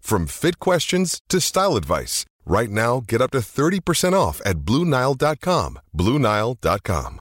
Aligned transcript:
from 0.00 0.26
fit 0.26 0.58
questions 0.58 1.20
to 1.28 1.40
style 1.40 1.76
advice. 1.76 2.24
Right 2.46 2.70
now, 2.70 3.02
get 3.06 3.20
up 3.20 3.30
to 3.32 3.38
30% 3.38 4.14
off 4.14 4.40
at 4.44 4.60
BlueNile.com. 4.60 5.78
BlueNile.com. 5.96 7.18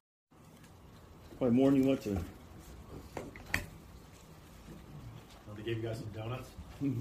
What 1.39 1.53
morning 1.53 1.83
you 1.83 1.89
went 1.89 2.01
to? 2.03 2.17
They 5.55 5.63
gave 5.63 5.77
you 5.77 5.83
guys 5.83 5.99
some 5.99 6.09
donuts. 6.15 6.49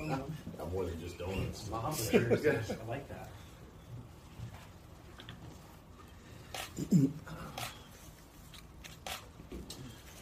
Not 0.00 0.72
more 0.72 0.84
than 0.84 1.00
just 1.00 1.18
donuts. 1.18 1.68
Mom, 1.70 1.86
I 2.12 2.88
like 2.88 3.06
that. 3.08 3.28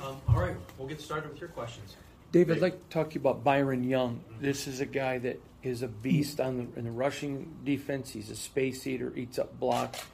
Um, 0.00 0.16
all 0.28 0.38
right, 0.40 0.54
we'll 0.78 0.86
get 0.86 1.00
started 1.00 1.28
with 1.30 1.40
your 1.40 1.48
questions. 1.48 1.96
Dave, 2.30 2.50
I'd 2.50 2.60
like 2.60 2.74
to 2.74 2.94
talk 2.94 3.08
to 3.10 3.14
you 3.14 3.22
about 3.22 3.42
Byron 3.42 3.84
Young. 3.84 4.22
This 4.38 4.66
is 4.66 4.80
a 4.80 4.86
guy 4.86 5.16
that 5.18 5.40
is 5.62 5.82
a 5.82 5.88
beast 5.88 6.40
on 6.40 6.58
the, 6.58 6.78
in 6.78 6.84
the 6.84 6.90
rushing 6.90 7.56
defense. 7.64 8.10
He's 8.10 8.28
a 8.28 8.36
space 8.36 8.86
eater, 8.86 9.10
eats 9.16 9.38
up 9.38 9.58
blocks, 9.58 10.04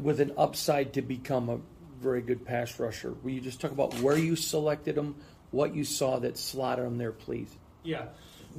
with 0.00 0.20
an 0.20 0.32
upside 0.38 0.94
to 0.94 1.02
become 1.02 1.50
a 1.50 1.58
very 2.00 2.22
good 2.22 2.46
pass 2.46 2.80
rusher. 2.80 3.12
Will 3.22 3.32
you 3.32 3.42
just 3.42 3.60
talk 3.60 3.72
about 3.72 3.92
where 4.00 4.16
you 4.16 4.36
selected 4.36 4.96
him, 4.96 5.16
what 5.50 5.74
you 5.74 5.84
saw 5.84 6.18
that 6.20 6.38
slotted 6.38 6.86
him 6.86 6.96
there, 6.96 7.12
please? 7.12 7.54
Yeah, 7.82 8.06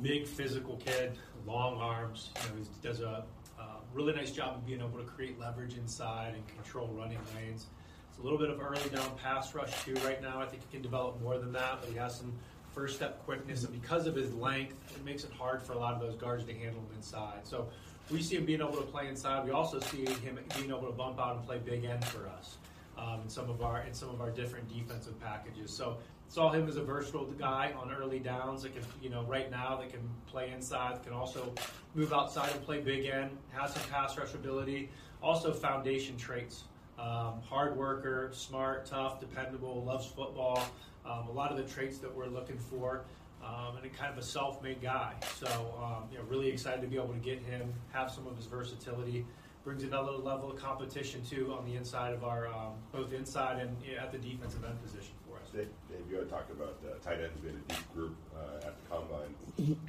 big 0.04 0.28
physical 0.28 0.78
kid, 0.78 1.14
long 1.48 1.80
arms. 1.80 2.30
You 2.36 2.50
know, 2.50 2.64
he 2.64 2.88
does 2.88 3.02
a 3.02 3.26
uh, 3.60 3.64
really 3.96 4.14
nice 4.14 4.30
job 4.30 4.58
of 4.58 4.68
being 4.68 4.82
able 4.82 5.00
to 5.00 5.06
create 5.06 5.40
leverage 5.40 5.76
inside 5.76 6.36
and 6.36 6.48
control 6.48 6.88
running 6.90 7.20
lanes. 7.36 7.66
It's 8.10 8.20
a 8.20 8.22
little 8.22 8.38
bit 8.38 8.52
of 8.52 8.62
early 8.62 8.90
down 8.90 9.10
pass 9.24 9.56
rush 9.56 9.72
too 9.84 9.96
right 10.06 10.22
now. 10.22 10.40
I 10.40 10.46
think 10.46 10.62
he 10.62 10.72
can 10.72 10.84
develop 10.84 11.20
more 11.20 11.40
than 11.40 11.52
that, 11.54 11.80
but 11.82 11.90
he 11.90 11.98
has 11.98 12.16
some 12.16 12.34
first 12.80 12.96
step 12.96 13.22
quickness, 13.26 13.66
and 13.66 13.82
because 13.82 14.08
of 14.08 14.16
his 14.16 14.34
length, 14.36 14.74
it 14.96 15.04
makes 15.04 15.26
it 15.26 15.32
hard 15.34 15.62
for 15.62 15.74
a 15.74 15.78
lot 15.78 15.94
of 15.94 16.00
those 16.00 16.16
guards 16.16 16.46
to 16.46 16.54
handle 16.54 16.80
him 16.80 16.96
inside. 16.96 17.40
So 17.44 17.68
we 18.10 18.22
see 18.22 18.38
him 18.38 18.46
being 18.46 18.62
able 18.62 18.78
to 18.78 18.84
play 18.84 19.10
inside. 19.10 19.44
We 19.44 19.52
also 19.52 19.82
see 19.82 20.06
him 20.06 20.40
being 20.56 20.70
able 20.70 20.86
to 20.86 20.94
bump 20.94 21.20
out 21.20 21.36
and 21.36 21.46
play 21.46 21.58
big 21.58 21.84
end 21.84 22.06
for 22.06 22.26
us 22.30 22.56
um, 22.98 23.20
in 23.24 23.30
some 23.30 23.50
of 23.50 23.62
our 23.62 23.82
in 23.82 23.94
some 23.94 24.10
of 24.10 24.22
our 24.22 24.30
different 24.30 24.70
defensive 24.74 25.20
packages. 25.20 25.72
So 25.72 25.98
saw 26.30 26.52
him 26.52 26.70
as 26.70 26.78
a 26.78 26.82
versatile 26.82 27.26
guy 27.38 27.74
on 27.78 27.92
early 27.92 28.20
downs 28.20 28.62
that 28.64 28.74
can, 28.74 28.84
you 29.02 29.10
know, 29.10 29.24
right 29.24 29.52
now 29.52 29.76
that 29.76 29.90
can 29.90 30.08
play 30.28 30.52
inside, 30.56 31.04
can 31.04 31.12
also 31.12 31.54
move 31.96 32.14
outside 32.14 32.50
and 32.54 32.64
play 32.64 32.80
big 32.80 33.08
end, 33.08 33.30
has 33.52 33.74
some 33.74 33.84
pass 33.92 34.18
rush 34.18 34.34
ability, 34.36 34.90
also 35.22 35.52
foundation 35.52 36.16
traits. 36.16 36.64
Um, 36.98 37.42
hard 37.50 37.78
worker, 37.78 38.30
smart, 38.34 38.86
tough, 38.86 39.22
dependable, 39.22 39.84
loves 39.86 40.06
football. 40.06 40.62
Um, 41.10 41.28
a 41.28 41.32
lot 41.32 41.52
of 41.52 41.58
the 41.58 41.64
traits 41.64 41.98
that 42.00 42.16
we're 42.16 42.28
looking 42.28 42.60
for, 42.60 43.04
um, 43.44 43.78
and 43.78 43.86
a 43.86 43.90
kind 43.90 44.12
of 44.12 44.20
a 44.20 44.24
self-made 44.24 44.80
guy. 44.82 45.14
So, 45.38 45.48
um, 45.82 46.04
you 46.12 46.20
know, 46.20 46.24
really 46.26 46.50
excited 46.50 46.82
to 46.82 46.88
be 46.88 46.98
able 46.98 47.14
to 47.14 47.20
get 47.20 47.42
him, 47.42 47.74
have 47.92 48.12
some 48.12 48.28
of 48.28 48.36
his 48.38 48.46
versatility. 48.46 49.26
Brings 49.66 49.84
another 49.84 50.12
level 50.12 50.52
of 50.52 50.58
competition 50.58 51.22
too 51.26 51.54
on 51.58 51.66
the 51.66 51.76
inside 51.76 52.14
of 52.14 52.24
our, 52.24 52.48
um, 52.48 52.74
both 52.94 53.12
inside 53.12 53.60
and 53.60 53.76
at 54.00 54.12
the 54.12 54.18
defensive 54.18 54.64
end 54.64 54.82
position 54.82 55.14
for 55.28 55.38
us. 55.38 55.50
Dave, 55.52 55.68
Dave, 55.90 56.00
you 56.10 56.18
had 56.18 56.30
talked 56.30 56.50
about 56.50 56.78
uh, 56.86 56.98
tight 57.04 57.20
ends 57.22 57.40
being 57.42 57.56
a 57.56 57.74
deep 57.74 57.94
group 57.94 58.16
uh, 58.34 58.68
at 58.68 58.76
the 58.82 58.90
combine. 58.90 59.36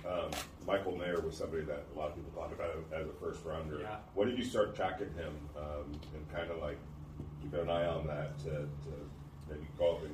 Um, 0.04 0.30
Michael 0.66 0.96
Mayer 0.96 1.20
was 1.20 1.36
somebody 1.36 1.62
that 1.64 1.84
a 1.94 1.98
lot 1.98 2.08
of 2.10 2.16
people 2.16 2.32
talked 2.32 2.52
about 2.52 2.70
as 2.92 3.06
a 3.06 3.12
first 3.24 3.44
rounder. 3.44 3.80
Yeah. 3.80 3.96
When 4.14 4.28
did 4.28 4.38
you 4.38 4.44
start 4.44 4.74
tracking 4.74 5.12
him 5.14 5.36
um, 5.56 5.92
and 6.14 6.28
kind 6.34 6.50
of 6.50 6.58
like 6.58 6.78
keeping 7.40 7.60
an 7.60 7.70
eye 7.70 7.86
on 7.86 8.06
that 8.08 8.38
to, 8.40 8.50
to 8.50 8.92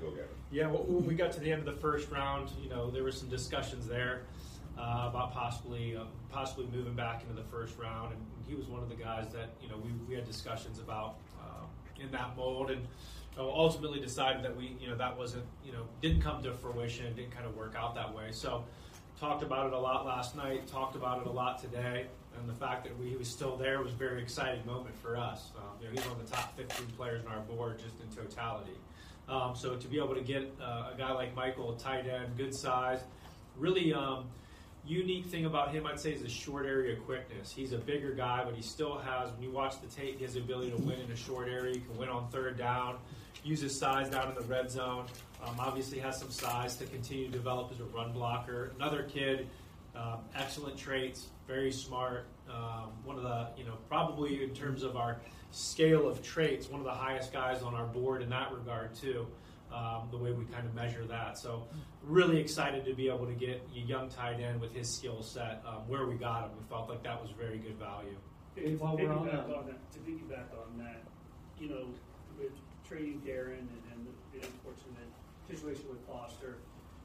go 0.01 0.11
get? 0.11 0.31
Yeah, 0.51 0.69
well, 0.69 0.85
when 0.85 1.07
we 1.07 1.15
got 1.15 1.33
to 1.33 1.41
the 1.41 1.51
end 1.51 1.67
of 1.67 1.75
the 1.75 1.81
first 1.81 2.11
round, 2.11 2.51
you 2.63 2.69
know, 2.69 2.91
there 2.91 3.03
were 3.03 3.13
some 3.13 3.29
discussions 3.29 3.87
there 3.87 4.23
uh, 4.79 5.07
about 5.09 5.33
possibly 5.33 5.97
uh, 5.97 6.05
possibly 6.31 6.67
moving 6.73 6.95
back 6.95 7.23
into 7.23 7.35
the 7.35 7.49
first 7.49 7.79
round, 7.79 8.13
and 8.13 8.21
he 8.47 8.55
was 8.55 8.67
one 8.67 8.83
of 8.83 8.89
the 8.89 8.95
guys 8.95 9.33
that 9.33 9.51
you 9.63 9.69
know 9.69 9.77
we, 9.77 9.91
we 10.09 10.15
had 10.15 10.27
discussions 10.27 10.79
about 10.79 11.17
uh, 11.41 11.65
in 12.03 12.11
that 12.13 12.37
mold, 12.37 12.71
and 12.71 12.83
you 12.83 13.43
know, 13.43 13.51
ultimately 13.51 14.01
decided 14.01 14.43
that 14.43 14.55
we 14.55 14.77
you 14.81 14.89
know 14.89 14.97
that 14.97 15.17
wasn't 15.17 15.45
you 15.65 15.73
know 15.73 15.87
didn't 16.03 16.21
come 16.21 16.43
to 16.43 16.53
fruition, 16.53 17.15
didn't 17.15 17.33
kind 17.33 17.47
of 17.47 17.57
work 17.57 17.75
out 17.77 17.95
that 17.95 18.15
way. 18.15 18.29
So 18.33 18.65
talked 19.19 19.43
about 19.43 19.67
it 19.67 19.73
a 19.73 19.79
lot 19.79 20.05
last 20.05 20.37
night, 20.37 20.67
talked 20.67 20.95
about 20.95 21.23
it 21.23 21.27
a 21.27 21.33
lot 21.33 21.59
today, 21.59 22.07
and 22.39 22.49
the 22.49 22.55
fact 22.55 22.85
that 22.85 22.99
we, 22.99 23.11
he 23.11 23.17
was 23.17 23.29
still 23.29 23.57
there 23.57 23.83
was 23.83 23.93
a 23.93 23.97
very 23.97 24.23
exciting 24.23 24.65
moment 24.67 24.97
for 24.99 25.17
us. 25.17 25.53
Um, 25.57 25.65
you 25.81 25.87
know, 25.87 25.93
he's 25.93 26.03
one 26.03 26.21
of 26.21 26.29
the 26.29 26.37
top 26.37 26.57
15 26.57 26.87
players 26.97 27.25
on 27.25 27.33
our 27.33 27.41
board 27.41 27.79
just 27.79 27.95
in 28.01 28.25
totality. 28.25 28.77
Um, 29.29 29.57
so 29.57 29.77
to 29.77 29.89
be 29.89 29.99
able 29.99 30.15
to 30.15 30.21
get 30.21 30.53
uh, 30.61 30.91
a 30.95 30.95
guy 30.97 31.13
like 31.13 31.35
Michael, 31.35 31.75
a 31.75 31.79
tight 31.79 32.07
end, 32.07 32.37
good 32.37 32.55
size, 32.55 33.01
really 33.59 33.93
um, 33.93 34.27
unique 34.87 35.27
thing 35.27 35.47
about 35.47 35.73
him, 35.73 35.87
I'd 35.87 35.99
say, 35.99 36.13
is 36.13 36.21
his 36.21 36.31
short 36.31 36.65
area 36.65 36.97
quickness. 36.97 37.51
He's 37.51 37.73
a 37.73 37.79
bigger 37.79 38.13
guy, 38.13 38.45
but 38.45 38.55
he 38.55 38.63
still 38.63 38.99
has, 38.99 39.31
when 39.33 39.43
you 39.43 39.51
watch 39.51 39.81
the 39.81 39.89
tape, 39.89 40.21
his 40.21 40.37
ability 40.37 40.71
to 40.71 40.77
win 40.77 41.01
in 41.01 41.11
a 41.11 41.17
short 41.17 41.49
area. 41.49 41.75
He 41.75 41.81
can 41.81 41.97
win 41.97 42.09
on 42.09 42.29
third 42.29 42.57
down, 42.57 42.99
use 43.43 43.61
his 43.61 43.77
size 43.77 44.09
down 44.09 44.29
in 44.29 44.35
the 44.37 44.43
red 44.43 44.71
zone. 44.71 45.07
Um, 45.45 45.57
obviously, 45.59 45.99
has 45.99 46.19
some 46.19 46.31
size 46.31 46.77
to 46.77 46.87
continue 46.87 47.27
to 47.27 47.33
develop 47.33 47.73
as 47.73 47.81
a 47.81 47.85
run 47.85 48.13
blocker. 48.13 48.73
Another 48.77 49.03
kid, 49.03 49.49
um, 49.97 50.21
excellent 50.37 50.79
traits, 50.79 51.27
very 51.49 51.73
smart. 51.73 52.27
Um, 52.49 52.91
one 53.05 53.17
of 53.17 53.25
the, 53.25 53.49
you 53.57 53.65
know, 53.65 53.75
probably 53.89 54.45
in 54.45 54.51
terms 54.51 54.85
of 54.85 54.97
our 54.97 55.17
scale 55.57 56.07
of 56.07 56.23
traits, 56.23 56.69
one 56.69 56.81
of 56.81 56.85
the 56.87 56.93
highest 56.93 57.33
guys 57.33 57.63
on 57.63 57.75
our 57.75 57.87
board 57.87 58.21
in 58.23 58.29
that 58.31 58.53
regard 58.53 58.95
too. 58.95 59.27
Um, 59.75 60.09
the 60.13 60.17
way 60.17 60.31
we 60.31 60.45
kind 60.45 60.65
of 60.65 60.75
measure 60.75 61.05
that, 61.07 61.37
so 61.37 61.67
really 62.05 62.39
excited 62.39 62.85
to 62.85 62.95
be 62.95 63.09
able 63.09 63.27
to 63.27 63.33
get 63.33 63.67
a 63.75 63.79
young 63.81 64.09
tight 64.09 64.39
end 64.41 64.61
with 64.61 64.73
his 64.73 64.89
skill 64.89 65.23
set 65.23 65.61
um, 65.67 65.89
where 65.89 66.07
we 66.07 66.15
got 66.15 66.45
him. 66.45 66.51
We 66.57 66.65
felt 66.69 66.89
like 66.89 67.03
that 67.03 67.21
was 67.21 67.31
very 67.33 67.59
good 67.59 67.77
value. 67.77 68.15
To 68.57 68.77
While 68.77 68.97
we're 68.97 69.11
on 69.13 69.27
piggyback 69.27 69.49
that- 69.49 69.57
on 69.57 69.67
that, 69.67 69.93
to 69.93 69.99
piggyback 69.99 70.49
on 70.55 70.79
that, 70.79 71.03
you 71.59 71.69
know, 71.69 71.87
with 72.39 72.53
trading 72.89 73.21
Darren 73.27 73.59
and, 73.59 73.83
and 73.93 74.07
the, 74.07 74.39
the 74.39 74.47
unfortunate 74.47 75.11
situation 75.49 75.85
with 75.91 75.99
Foster, 76.07 76.59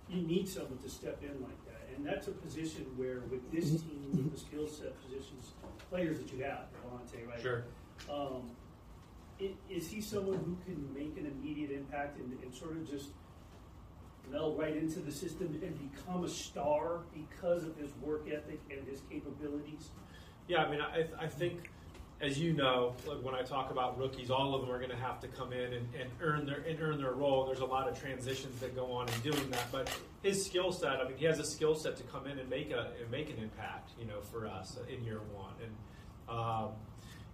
you 0.08 0.22
need 0.22 0.48
someone 0.48 0.78
to 0.84 0.90
step 0.90 1.18
in 1.24 1.42
like 1.42 1.66
that. 1.66 1.90
And 1.96 2.06
that's 2.06 2.28
a 2.28 2.32
position 2.32 2.86
where, 2.96 3.22
with 3.32 3.50
this 3.52 3.82
team, 3.82 4.08
with 4.14 4.32
the 4.34 4.40
skill 4.40 4.68
set 4.68 4.94
positions, 5.04 5.52
players 5.90 6.20
that 6.20 6.32
you 6.32 6.44
have, 6.44 6.66
Volante, 6.86 7.28
right? 7.28 7.42
Sure. 7.42 7.64
Um, 8.10 8.52
i- 9.40 9.54
is 9.70 9.90
he 9.90 10.02
someone 10.02 10.38
who 10.40 10.58
can 10.66 10.94
make 10.94 11.18
an 11.18 11.26
immediate 11.26 11.72
impact 11.72 12.18
and, 12.20 12.38
and 12.44 12.54
sort 12.54 12.78
of 12.78 12.90
just 12.90 13.10
meld 14.32 14.58
right 14.58 14.76
into 14.76 15.00
the 15.00 15.12
system 15.12 15.48
and 15.64 15.92
become 15.92 16.24
a 16.24 16.30
star 16.30 17.00
because 17.14 17.64
of 17.66 17.76
his 17.78 17.90
work 18.02 18.28
ethic 18.32 18.60
and 18.70 18.88
his 18.88 19.02
capabilities? 19.10 19.90
Yeah, 20.48 20.64
I 20.64 20.72
mean, 20.72 20.82
I, 20.82 21.06
I 21.20 21.28
think, 21.28 21.70
as 22.22 22.38
you 22.40 22.54
know, 22.54 22.94
like 23.08 23.22
when 23.24 23.34
I 23.36 23.42
talk 23.42 23.72
about 23.72 23.98
rookies, 23.98 24.30
all 24.30 24.54
of 24.54 24.62
them 24.62 24.70
are 24.72 24.78
going 24.78 24.92
to 24.92 24.96
have 24.96 25.20
to 25.22 25.28
come 25.28 25.54
in 25.54 25.74
and, 25.74 25.88
and 26.00 26.10
earn 26.22 26.46
their 26.46 26.60
and 26.62 26.80
earn 26.82 26.98
their 27.02 27.14
role. 27.14 27.46
There's 27.46 27.62
a 27.62 27.66
lot 27.66 27.88
of 27.88 28.00
transitions 28.00 28.60
that 28.60 28.76
go 28.76 28.92
on 28.92 29.08
in 29.10 29.32
doing 29.32 29.50
that, 29.52 29.66
but 29.72 29.90
his 30.22 30.46
skill 30.46 30.72
set, 30.72 31.00
I 31.00 31.06
mean, 31.08 31.18
he 31.18 31.26
has 31.26 31.40
a 31.40 31.44
skill 31.44 31.74
set 31.74 31.98
to 31.98 32.04
come 32.04 32.28
in 32.28 32.38
and 32.38 32.50
make 32.50 32.72
a 32.72 32.92
and 33.02 33.10
make 33.10 33.30
an 33.30 33.38
impact, 33.42 33.92
you 34.00 34.06
know, 34.06 34.22
for 34.22 34.46
us 34.48 34.78
in 34.88 35.04
year 35.04 35.22
one. 35.34 35.54
And 35.64 35.76
um, 36.30 36.70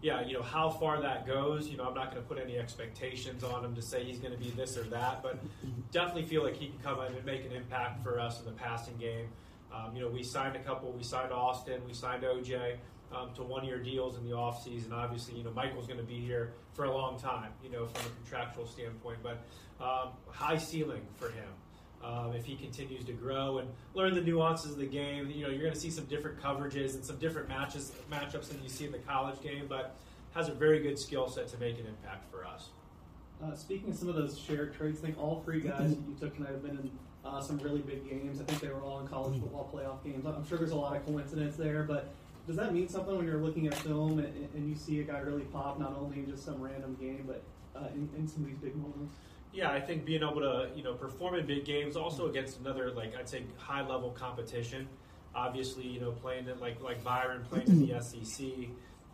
yeah, 0.01 0.21
you 0.21 0.33
know, 0.33 0.43
how 0.43 0.69
far 0.69 1.01
that 1.01 1.25
goes, 1.25 1.67
you 1.67 1.77
know, 1.77 1.85
I'm 1.85 1.95
not 1.95 2.11
going 2.11 2.21
to 2.21 2.27
put 2.27 2.37
any 2.37 2.57
expectations 2.57 3.43
on 3.43 3.65
him 3.65 3.75
to 3.75 3.81
say 3.81 4.03
he's 4.03 4.19
going 4.19 4.33
to 4.33 4.39
be 4.39 4.51
this 4.51 4.77
or 4.77 4.83
that, 4.83 5.23
but 5.23 5.39
definitely 5.91 6.25
feel 6.25 6.43
like 6.43 6.55
he 6.55 6.67
can 6.67 6.77
come 6.83 7.01
in 7.01 7.15
and 7.15 7.25
make 7.25 7.45
an 7.45 7.51
impact 7.51 8.03
for 8.03 8.19
us 8.19 8.39
in 8.39 8.45
the 8.45 8.51
passing 8.51 8.95
game. 8.97 9.27
Um, 9.73 9.95
you 9.95 10.01
know, 10.01 10.09
we 10.09 10.23
signed 10.23 10.55
a 10.55 10.59
couple. 10.59 10.91
We 10.91 11.03
signed 11.03 11.31
Austin. 11.31 11.81
We 11.85 11.93
signed 11.93 12.23
OJ 12.23 12.77
um, 13.11 13.29
to 13.35 13.43
one-year 13.43 13.79
deals 13.79 14.17
in 14.17 14.23
the 14.23 14.35
offseason. 14.35 14.91
Obviously, 14.91 15.35
you 15.35 15.43
know, 15.43 15.51
Michael's 15.51 15.87
going 15.87 15.99
to 15.99 16.05
be 16.05 16.19
here 16.19 16.53
for 16.73 16.85
a 16.85 16.91
long 16.95 17.19
time, 17.19 17.51
you 17.63 17.69
know, 17.69 17.87
from 17.87 18.05
a 18.05 18.15
contractual 18.21 18.65
standpoint. 18.65 19.17
But 19.23 19.41
um, 19.83 20.09
high 20.29 20.57
ceiling 20.57 21.05
for 21.17 21.29
him. 21.29 21.49
Um, 22.03 22.33
if 22.33 22.45
he 22.45 22.55
continues 22.55 23.03
to 23.05 23.13
grow 23.13 23.57
and 23.57 23.67
learn 23.93 24.13
the 24.13 24.21
nuances 24.21 24.71
of 24.71 24.77
the 24.77 24.85
game, 24.85 25.29
you 25.29 25.43
know, 25.43 25.49
you're 25.49 25.63
going 25.63 25.73
to 25.73 25.79
see 25.79 25.89
some 25.89 26.05
different 26.05 26.41
coverages 26.41 26.93
and 26.93 27.03
some 27.03 27.17
different 27.17 27.49
matches 27.49 27.91
matchups 28.11 28.49
than 28.49 28.61
you 28.61 28.69
see 28.69 28.85
in 28.85 28.91
the 28.91 28.99
college 28.99 29.41
game. 29.41 29.65
But 29.67 29.97
has 30.33 30.49
a 30.49 30.53
very 30.53 30.79
good 30.79 30.99
skill 30.99 31.27
set 31.27 31.47
to 31.47 31.57
make 31.57 31.79
an 31.79 31.87
impact 31.87 32.31
for 32.31 32.45
us. 32.45 32.69
Uh, 33.43 33.55
speaking 33.55 33.89
of 33.89 33.97
some 33.97 34.07
of 34.09 34.15
those 34.15 34.37
shared 34.37 34.75
traits, 34.75 34.99
I 34.99 35.07
think 35.07 35.19
all 35.19 35.41
three 35.43 35.61
guys 35.61 35.89
that 35.89 35.99
you 36.07 36.15
took 36.19 36.35
tonight 36.35 36.51
have 36.51 36.63
been 36.63 36.77
in 36.77 36.91
uh, 37.25 37.41
some 37.41 37.57
really 37.59 37.81
big 37.81 38.07
games. 38.09 38.39
I 38.39 38.43
think 38.45 38.61
they 38.61 38.69
were 38.69 38.81
all 38.81 38.99
in 38.99 39.07
college 39.07 39.39
football 39.39 39.69
playoff 39.73 40.03
games. 40.03 40.25
I'm 40.25 40.47
sure 40.47 40.57
there's 40.57 40.71
a 40.71 40.75
lot 40.75 40.95
of 40.95 41.05
coincidence 41.05 41.55
there, 41.55 41.83
but 41.83 42.13
does 42.47 42.55
that 42.55 42.73
mean 42.73 42.87
something 42.87 43.15
when 43.15 43.25
you're 43.25 43.41
looking 43.41 43.67
at 43.67 43.73
film 43.75 44.19
and, 44.19 44.49
and 44.55 44.69
you 44.69 44.75
see 44.75 45.01
a 45.01 45.03
guy 45.03 45.19
really 45.19 45.43
pop, 45.43 45.79
not 45.79 45.95
only 45.99 46.19
in 46.19 46.29
just 46.29 46.45
some 46.45 46.61
random 46.61 46.95
game, 46.99 47.25
but 47.27 47.43
uh, 47.75 47.87
in, 47.93 48.09
in 48.17 48.27
some 48.27 48.43
of 48.43 48.49
these 48.49 48.57
big 48.57 48.75
moments? 48.75 49.15
Yeah, 49.53 49.71
I 49.71 49.79
think 49.79 50.05
being 50.05 50.21
able 50.21 50.41
to 50.41 50.69
you 50.75 50.83
know 50.83 50.93
perform 50.93 51.35
in 51.35 51.45
big 51.45 51.65
games, 51.65 51.95
also 51.95 52.29
against 52.29 52.59
another 52.59 52.91
like 52.91 53.15
I'd 53.15 53.29
say 53.29 53.43
high 53.57 53.85
level 53.87 54.11
competition. 54.11 54.87
Obviously, 55.33 55.87
you 55.87 55.99
know 55.99 56.11
playing 56.11 56.47
it 56.47 56.61
like 56.61 56.81
like 56.81 57.03
Byron 57.03 57.45
playing 57.49 57.67
in 57.67 57.87
the 57.87 58.01
SEC. 58.01 58.47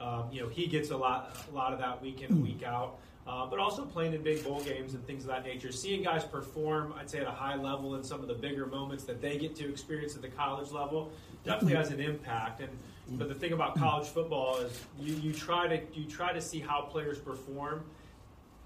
Um, 0.01 0.25
you 0.31 0.41
know 0.41 0.50
he 0.50 0.68
gets 0.68 0.91
a 0.91 0.97
lot 0.97 1.38
a 1.51 1.56
lot 1.56 1.74
of 1.74 1.80
that 1.80 2.01
week 2.01 2.21
in 2.21 2.41
week 2.41 2.63
out. 2.63 3.00
Uh, 3.25 3.45
but 3.45 3.57
also 3.57 3.85
playing 3.85 4.13
in 4.13 4.21
big 4.21 4.44
bowl 4.44 4.62
games 4.63 4.95
and 4.95 5.07
things 5.07 5.24
of 5.24 5.30
that 5.30 5.45
nature. 5.45 5.71
Seeing 5.71 6.03
guys 6.03 6.25
perform, 6.25 6.94
I'd 7.00 7.09
say 7.09 7.19
at 7.19 7.27
a 7.27 7.31
high 7.31 7.56
level 7.56 7.95
in 7.95 8.03
some 8.03 8.19
of 8.19 8.27
the 8.27 8.33
bigger 8.33 8.65
moments 8.65 9.06
that 9.06 9.21
they 9.21 9.38
get 9.38 9.56
to 9.57 9.69
experience 9.69 10.13
at 10.18 10.21
the 10.21 10.27
college 10.27 10.71
level, 10.71 11.09
definitely 11.45 11.77
has 11.77 11.89
an 11.91 12.01
impact. 12.01 12.59
And 12.59 12.69
but 13.18 13.30
the 13.30 13.35
thing 13.35 13.53
about 13.53 13.77
college 13.77 14.07
football 14.07 14.57
is 14.57 14.77
you, 15.00 15.15
you 15.15 15.33
try 15.33 15.68
to 15.68 15.80
you 15.94 16.06
try 16.06 16.33
to 16.33 16.41
see 16.41 16.59
how 16.59 16.81
players 16.81 17.18
perform 17.18 17.85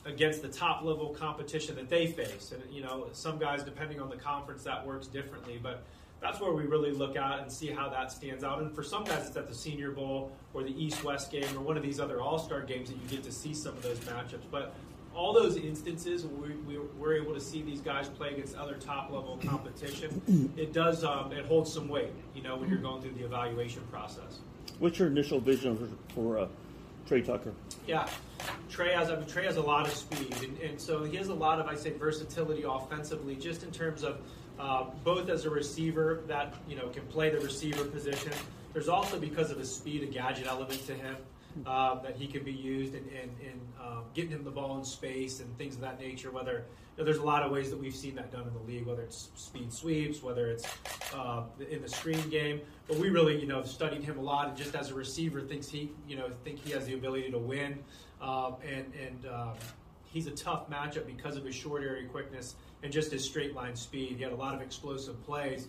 against 0.07 0.42
the 0.42 0.48
top 0.48 0.83
level 0.83 1.09
competition 1.09 1.75
that 1.75 1.89
they 1.89 2.07
face. 2.07 2.54
And 2.54 2.63
you 2.74 2.81
know, 2.81 3.07
some 3.12 3.38
guys, 3.38 3.63
depending 3.63 4.00
on 4.00 4.09
the 4.09 4.15
conference, 4.15 4.63
that 4.63 4.86
works 4.86 5.07
differently. 5.07 5.59
But 5.62 5.83
that's 6.21 6.39
where 6.39 6.51
we 6.51 6.63
really 6.63 6.92
look 6.92 7.15
at 7.15 7.39
and 7.39 7.51
see 7.51 7.68
how 7.68 7.89
that 7.89 8.12
stands 8.12 8.44
out. 8.44 8.59
And 8.62 8.74
for 8.74 8.83
some 8.83 9.04
guys, 9.04 9.27
it's 9.27 9.38
at 9.38 9.48
the 9.48 9.54
Senior 9.54 9.92
Bowl 9.92 10.31
or 10.54 10.63
the 10.63 10.83
East 10.83 11.04
West 11.04 11.31
game 11.31 11.45
or 11.56 11.59
one 11.59 11.77
of 11.77 11.83
these 11.83 12.00
other 12.00 12.21
All 12.21 12.39
Star 12.39 12.62
games 12.62 12.89
that 12.89 12.95
you 12.95 13.07
get 13.07 13.24
to 13.24 13.31
see 13.31 13.54
some 13.54 13.74
of 13.74 13.83
those 13.83 14.00
matchups. 14.00 14.45
But 14.50 14.74
all 15.13 15.33
those 15.33 15.57
instances 15.57 16.25
where 16.25 16.51
we, 16.68 16.77
we're 16.98 17.15
able 17.15 17.33
to 17.33 17.39
see 17.39 17.62
these 17.62 17.81
guys 17.81 18.07
play 18.07 18.30
against 18.33 18.56
other 18.56 18.75
top 18.75 19.12
level 19.12 19.39
competition, 19.44 20.54
it 20.57 20.74
does 20.74 21.04
um, 21.04 21.31
it 21.31 21.45
holds 21.45 21.71
some 21.74 21.88
weight. 21.89 22.13
You 22.33 22.44
know, 22.44 22.56
when 22.56 22.69
you're 22.69 22.77
going 22.77 23.01
through 23.01 23.13
the 23.13 23.25
evaluation 23.25 23.81
process. 23.92 24.39
What's 24.80 25.00
your 25.00 25.07
initial 25.07 25.39
vision 25.39 25.75
for, 25.75 26.13
for 26.13 26.39
uh, 26.39 26.48
Tre 27.07 27.21
Tucker? 27.21 27.54
Yeah, 27.88 28.07
Tre 28.69 28.92
has 28.92 29.09
mean, 29.09 29.25
Tre 29.25 29.45
has 29.45 29.56
a 29.56 29.62
lot 29.62 29.88
of 29.88 29.94
speed, 29.94 30.36
and, 30.44 30.59
and 30.59 30.80
so 30.80 31.04
he 31.04 31.15
has 31.18 31.30
a 31.30 31.33
lot 31.33 31.59
of 31.59 31.68
I 31.68 31.75
say 31.75 31.92
versatility 31.92 32.63
offensively, 32.68 33.36
just 33.36 33.63
in 33.63 33.71
terms 33.71 34.04
of 34.04 34.19
uh, 34.59 34.86
both 35.04 35.30
as 35.30 35.45
a 35.45 35.50
receiver 35.50 36.21
that 36.27 36.56
you 36.68 36.75
know 36.75 36.89
can 36.89 37.04
play 37.07 37.30
the 37.30 37.39
receiver 37.39 37.86
position. 37.86 38.33
There's 38.74 38.89
also 38.89 39.19
because 39.19 39.51
of 39.51 39.57
his 39.57 39.74
speed 39.74 40.04
a 40.04 40.07
gadget 40.07 40.48
element 40.48 40.86
to 40.88 40.94
him 40.94 41.15
uh, 41.65 41.95
that 42.01 42.15
he 42.15 42.27
can 42.27 42.44
be 42.44 42.51
used 42.51 42.94
in, 42.94 43.04
in, 43.07 43.30
in 43.42 43.59
um, 43.81 44.04
getting 44.13 44.31
him 44.31 44.44
the 44.44 44.51
ball 44.51 44.77
in 44.77 44.83
space 44.83 45.39
and 45.39 45.57
things 45.57 45.75
of 45.75 45.81
that 45.81 46.00
nature. 46.00 46.31
Whether 46.31 46.65
you 46.95 47.04
know, 47.04 47.06
there's 47.06 47.18
a 47.18 47.24
lot 47.24 47.44
of 47.44 47.51
ways 47.51 47.69
that 47.69 47.80
we've 47.80 47.95
seen 47.95 48.15
that 48.15 48.31
done 48.31 48.48
in 48.48 48.54
the 48.54 48.71
league, 48.71 48.86
whether 48.86 49.01
it's 49.01 49.30
speed 49.36 49.71
sweeps, 49.71 50.21
whether 50.21 50.48
it's 50.48 50.65
uh, 51.13 51.44
in 51.69 51.81
the 51.81 51.89
screen 51.89 52.30
game. 52.30 52.62
But 52.88 52.98
we 52.98 53.09
really, 53.09 53.39
you 53.39 53.48
know, 53.48 53.63
studied 53.63 54.04
him 54.04 54.18
a 54.18 54.21
lot, 54.21 54.50
and 54.50 54.57
just 54.57 54.75
as 54.75 54.92
a 54.92 54.94
receiver, 54.94 55.42
thinks 55.42 55.68
he, 55.68 55.92
you 56.07 56.15
know, 56.15 56.30
think 56.44 56.59
he 56.59 56.71
has 56.71 56.86
the 56.86 56.94
ability 56.94 57.31
to 57.31 57.39
win, 57.39 57.80
um, 58.21 58.56
and 58.65 58.92
and 58.95 59.25
um, 59.33 59.54
he's 60.06 60.27
a 60.27 60.31
tough 60.31 60.69
matchup 60.69 61.06
because 61.06 61.38
of 61.38 61.45
his 61.45 61.56
short 61.56 61.83
area 61.83 62.07
quickness 62.07 62.56
and 62.83 62.92
just 62.92 63.12
his 63.12 63.24
straight 63.24 63.56
line 63.56 63.75
speed. 63.75 64.15
He 64.18 64.24
had 64.24 64.31
a 64.31 64.36
lot 64.36 64.54
of 64.54 64.62
explosive 64.62 65.21
plays. 65.24 65.68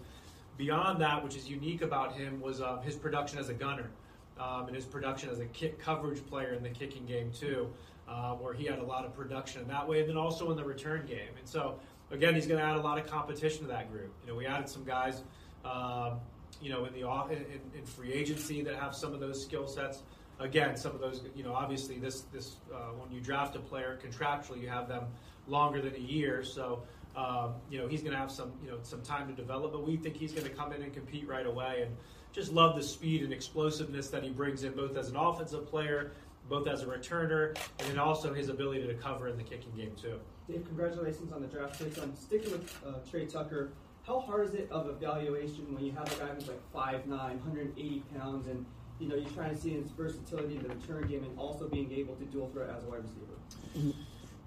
Beyond 0.57 1.01
that, 1.01 1.23
which 1.23 1.37
is 1.37 1.49
unique 1.49 1.83
about 1.83 2.15
him, 2.15 2.41
was 2.41 2.61
uh, 2.61 2.81
his 2.81 2.97
production 2.97 3.39
as 3.39 3.49
a 3.49 3.55
gunner 3.55 3.91
um, 4.39 4.67
and 4.67 4.75
his 4.75 4.85
production 4.85 5.31
as 5.31 5.41
a 5.41 5.47
kick 5.47 5.79
coverage 5.79 6.25
player 6.27 6.53
in 6.55 6.63
the 6.63 6.69
kicking 6.69 7.05
game 7.07 7.33
too, 7.33 7.73
uh, 8.09 8.33
where 8.35 8.55
he 8.55 8.65
had 8.65 8.79
a 8.79 8.85
lot 8.85 9.05
of 9.05 9.15
production 9.15 9.67
that 9.69 9.87
way, 9.87 10.01
and 10.01 10.09
then 10.09 10.17
also 10.17 10.51
in 10.51 10.57
the 10.57 10.65
return 10.65 11.05
game. 11.07 11.31
And 11.39 11.47
so, 11.49 11.79
again, 12.11 12.35
he's 12.35 12.47
going 12.47 12.61
to 12.61 12.65
add 12.65 12.77
a 12.77 12.81
lot 12.81 12.99
of 12.99 13.07
competition 13.07 13.63
to 13.63 13.69
that 13.69 13.91
group. 13.91 14.13
You 14.23 14.31
know, 14.31 14.37
we 14.37 14.47
added 14.47 14.69
some 14.69 14.85
guys, 14.85 15.23
um, 15.65 16.21
you 16.61 16.71
know, 16.71 16.85
in 16.85 16.93
the 16.93 17.07
in, 17.31 17.61
in 17.79 17.85
free 17.85 18.13
agency 18.13 18.63
that 18.63 18.77
have 18.77 18.95
some 18.95 19.13
of 19.13 19.21
those 19.21 19.43
skill 19.43 19.67
sets. 19.67 20.03
Again, 20.41 20.77
some 20.77 20.95
of 20.95 21.01
those, 21.01 21.23
you 21.35 21.43
know, 21.43 21.53
obviously 21.53 21.99
this 21.99 22.23
this 22.33 22.57
uh, 22.73 22.93
when 22.93 23.11
you 23.11 23.21
draft 23.21 23.57
a 23.57 23.61
player 23.61 23.99
contractually, 24.03 24.63
you 24.63 24.69
have 24.69 24.89
them 24.89 25.05
longer 25.47 25.81
than 25.81 25.95
a 25.95 25.99
year, 25.99 26.43
so. 26.43 26.83
Um, 27.17 27.55
you 27.69 27.79
know 27.79 27.89
he's 27.89 28.01
going 28.03 28.13
to 28.13 28.19
have 28.19 28.31
some 28.31 28.53
you 28.63 28.71
know 28.71 28.79
some 28.83 29.03
time 29.03 29.27
to 29.27 29.35
develop, 29.35 29.73
but 29.73 29.85
we 29.85 29.97
think 29.97 30.15
he's 30.15 30.31
going 30.31 30.47
to 30.47 30.55
come 30.55 30.73
in 30.73 30.83
and 30.83 30.93
compete 30.93 31.27
right 31.27 31.47
away. 31.47 31.83
And 31.85 31.97
just 32.39 32.53
love 32.53 32.77
the 32.77 32.83
speed 32.83 33.23
and 33.23 33.33
explosiveness 33.33 34.11
that 34.11 34.23
he 34.23 34.31
brings 34.31 34.63
in, 34.63 34.73
both 34.73 34.97
as 34.97 35.09
an 35.09 35.17
offensive 35.17 35.67
player, 35.69 36.13
both 36.49 36.69
as 36.69 36.83
a 36.83 36.87
returner, 36.87 37.59
and 37.81 37.89
then 37.89 37.99
also 37.99 38.33
his 38.33 38.49
ability 38.49 38.87
to 38.87 38.95
cover 38.95 39.27
in 39.27 39.37
the 39.37 39.43
kicking 39.43 39.73
game 39.77 39.93
too. 40.01 40.21
Dave, 40.49 40.65
congratulations 40.65 41.33
on 41.33 41.43
the 41.43 41.49
draft 41.49 41.79
pick. 41.79 42.01
I'm 42.01 42.15
sticking 42.15 42.53
with 42.53 42.73
uh, 42.87 42.93
Tre 43.11 43.27
Tucker. 43.27 43.73
How 44.07 44.21
hard 44.21 44.47
is 44.47 44.55
it 44.55 44.69
of 44.71 44.89
evaluation 44.89 45.75
when 45.75 45.85
you 45.85 45.91
have 45.93 46.11
a 46.13 46.25
guy 46.25 46.33
who's 46.33 46.47
like 46.47 46.63
5'9", 46.73 47.09
180 47.09 48.03
pounds, 48.17 48.47
and 48.47 48.65
you 49.01 49.09
know 49.09 49.17
you're 49.17 49.31
trying 49.31 49.55
to 49.55 49.61
see 49.61 49.71
his 49.71 49.91
versatility 49.91 50.57
in 50.57 50.63
the 50.63 50.69
return 50.69 51.09
game 51.09 51.25
and 51.25 51.37
also 51.37 51.69
being 51.69 51.93
able 51.93 52.15
to 52.15 52.25
dual 52.27 52.49
threat 52.51 52.71
as 52.71 52.85
a 52.85 52.87
wide 52.87 53.03
receiver? 53.03 53.97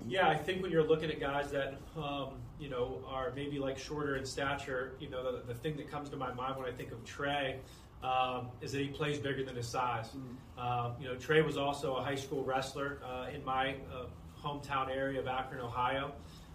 Yeah, 0.07 0.27
I 0.29 0.35
think 0.35 0.61
when 0.61 0.71
you're 0.71 0.87
looking 0.87 1.09
at 1.11 1.19
guys 1.19 1.51
that 1.51 1.75
um, 1.95 2.29
you 2.59 2.69
know 2.69 3.01
are 3.07 3.31
maybe 3.35 3.59
like 3.59 3.77
shorter 3.77 4.15
in 4.15 4.25
stature, 4.25 4.93
you 4.99 5.09
know 5.09 5.23
the, 5.23 5.45
the 5.45 5.53
thing 5.53 5.77
that 5.77 5.89
comes 5.89 6.09
to 6.09 6.17
my 6.17 6.33
mind 6.33 6.57
when 6.57 6.67
I 6.67 6.71
think 6.71 6.91
of 6.91 7.03
Tre 7.05 7.57
um, 8.03 8.47
is 8.61 8.71
that 8.71 8.81
he 8.81 8.87
plays 8.87 9.19
bigger 9.19 9.43
than 9.43 9.55
his 9.55 9.67
size. 9.67 10.09
Um, 10.57 10.93
you 10.99 11.07
know, 11.07 11.15
Tre 11.15 11.41
was 11.41 11.57
also 11.57 11.95
a 11.95 12.03
high 12.03 12.15
school 12.15 12.43
wrestler 12.43 12.99
uh, 13.05 13.27
in 13.33 13.43
my 13.45 13.75
uh, 13.93 14.05
hometown 14.43 14.89
area 14.89 15.19
of 15.19 15.27
Akron, 15.27 15.61
Ohio. 15.61 16.11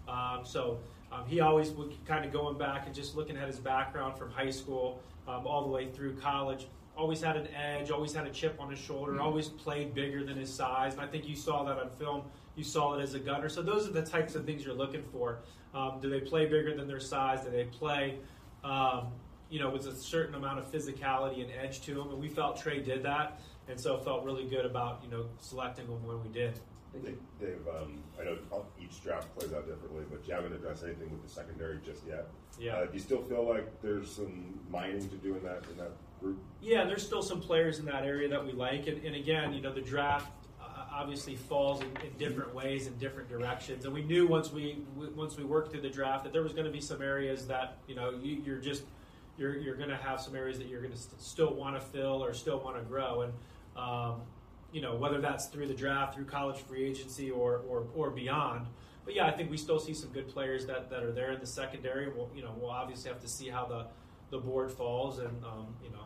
Um, 0.07 0.41
so 0.43 0.79
um, 1.11 1.25
he 1.25 1.39
always 1.39 1.71
would 1.71 1.93
kind 2.05 2.25
of 2.25 2.31
going 2.31 2.57
back 2.57 2.85
and 2.85 2.93
just 2.93 3.15
looking 3.15 3.37
at 3.37 3.47
his 3.47 3.59
background 3.59 4.17
from 4.17 4.29
high 4.31 4.49
school 4.49 5.01
um, 5.27 5.47
all 5.47 5.61
the 5.61 5.69
way 5.69 5.89
through 5.89 6.15
college. 6.15 6.67
Always 6.97 7.21
had 7.21 7.37
an 7.37 7.47
edge, 7.53 7.91
always 7.91 8.13
had 8.13 8.25
a 8.25 8.31
chip 8.31 8.59
on 8.59 8.69
his 8.71 8.79
shoulder, 8.79 9.19
always 9.21 9.47
played 9.47 9.93
bigger 9.93 10.23
than 10.23 10.35
his 10.35 10.51
size. 10.51 10.93
And 10.93 11.01
I 11.01 11.07
think 11.07 11.27
you 11.27 11.35
saw 11.35 11.63
that 11.63 11.77
on 11.77 11.89
film. 11.91 12.23
You 12.57 12.63
saw 12.63 12.95
it 12.95 13.03
as 13.03 13.13
a 13.13 13.19
gunner. 13.19 13.47
So 13.49 13.61
those 13.61 13.87
are 13.87 13.91
the 13.91 14.01
types 14.01 14.33
of 14.33 14.43
things 14.43 14.65
you're 14.65 14.73
looking 14.73 15.03
for. 15.11 15.39
Um, 15.75 15.99
do 16.01 16.09
they 16.09 16.19
play 16.19 16.45
bigger 16.45 16.75
than 16.75 16.87
their 16.87 16.99
size? 16.99 17.45
Do 17.45 17.51
they 17.51 17.65
play, 17.65 18.17
um, 18.63 19.09
you 19.49 19.59
know, 19.59 19.69
with 19.69 19.85
a 19.85 19.95
certain 19.95 20.33
amount 20.33 20.57
of 20.57 20.71
physicality 20.71 21.43
and 21.43 21.51
edge 21.63 21.81
to 21.81 21.93
them? 21.93 22.09
And 22.09 22.19
we 22.19 22.29
felt 22.29 22.57
Tre 22.57 22.81
did 22.81 23.03
that, 23.03 23.39
and 23.69 23.79
so 23.79 23.99
felt 23.99 24.25
really 24.25 24.45
good 24.45 24.65
about 24.65 25.01
you 25.03 25.11
know 25.11 25.27
selecting 25.39 25.85
him 25.85 26.03
when 26.05 26.21
we 26.23 26.29
did. 26.29 26.59
Dave 27.39 27.59
um, 27.79 28.01
I 28.19 28.23
know 28.23 28.37
each 28.81 29.03
draft 29.03 29.27
plays 29.37 29.53
out 29.53 29.67
differently, 29.67 30.03
but 30.09 30.27
you 30.27 30.33
haven't 30.33 30.53
addressed 30.53 30.83
anything 30.83 31.11
with 31.11 31.21
the 31.21 31.29
secondary 31.29 31.77
just 31.85 32.01
yet. 32.07 32.27
Yeah. 32.59 32.77
Uh, 32.77 32.85
do 32.87 32.93
you 32.93 32.99
still 32.99 33.21
feel 33.21 33.47
like 33.47 33.81
there's 33.83 34.09
some 34.09 34.59
mining 34.71 35.07
to 35.09 35.15
do 35.17 35.35
in 35.35 35.43
that 35.43 35.61
in 35.69 35.77
that 35.77 35.91
group? 36.19 36.39
Yeah, 36.59 36.85
there's 36.85 37.05
still 37.05 37.21
some 37.21 37.39
players 37.39 37.77
in 37.77 37.85
that 37.85 38.03
area 38.03 38.27
that 38.29 38.43
we 38.43 38.51
like, 38.51 38.87
and, 38.87 39.05
and 39.05 39.15
again, 39.15 39.53
you 39.53 39.61
know, 39.61 39.71
the 39.71 39.81
draft. 39.81 40.31
Obviously 40.99 41.35
falls 41.35 41.81
in, 41.81 41.89
in, 42.03 42.11
different 42.17 42.55
ways 42.55 42.87
in 42.87 42.97
different 42.97 43.29
directions. 43.29 43.85
And 43.85 43.93
we 43.93 44.01
knew 44.01 44.25
once 44.25 44.51
we 44.51 44.79
once 45.15 45.37
we 45.37 45.43
worked 45.43 45.71
through 45.71 45.81
the 45.81 45.89
draft 45.89 46.23
that 46.23 46.33
there 46.33 46.41
was 46.41 46.53
going 46.53 46.65
to 46.65 46.71
be 46.71 46.81
some 46.81 47.03
areas 47.03 47.45
that 47.47 47.77
you 47.87 47.93
know 47.93 48.11
you, 48.19 48.51
are 48.51 48.59
just 48.59 48.83
you're 49.37 49.55
you're 49.55 49.75
going 49.75 49.89
to 49.89 49.97
have 49.97 50.19
some 50.19 50.35
areas 50.35 50.57
that 50.57 50.67
you're 50.67 50.81
going 50.81 50.93
to 50.93 50.97
st- 50.97 51.21
still 51.21 51.53
want 51.53 51.75
to 51.75 51.81
fill 51.81 52.23
or 52.23 52.33
still 52.33 52.59
want 52.59 52.77
to 52.77 52.83
grow. 52.83 53.21
And 53.21 53.33
um, 53.77 54.21
you 54.71 54.81
know 54.81 54.95
whether 54.95 55.21
that's 55.21 55.45
through 55.45 55.67
the 55.67 55.75
draft, 55.75 56.15
through 56.15 56.25
college 56.25 56.57
free 56.57 56.85
agency, 56.85 57.29
or 57.29 57.61
or, 57.69 57.85
or 57.95 58.09
beyond. 58.09 58.65
But 59.05 59.15
yeah, 59.15 59.27
I 59.27 59.31
think 59.31 59.49
we 59.51 59.57
still 59.57 59.79
see 59.79 59.93
some 59.93 60.09
good 60.09 60.27
players 60.27 60.65
that, 60.65 60.89
that 60.89 61.01
are 61.01 61.13
there 61.13 61.31
in 61.31 61.39
the 61.39 61.47
secondary. 61.47 62.09
We'll 62.09 62.29
you 62.35 62.41
know 62.41 62.53
we'll 62.59 62.71
obviously 62.71 63.09
have 63.11 63.21
to 63.21 63.27
see 63.27 63.49
how 63.49 63.65
the 63.65 63.85
the 64.29 64.39
board 64.39 64.71
falls 64.71 65.19
and 65.19 65.43
um, 65.45 65.67
you 65.83 65.89
know 65.91 66.05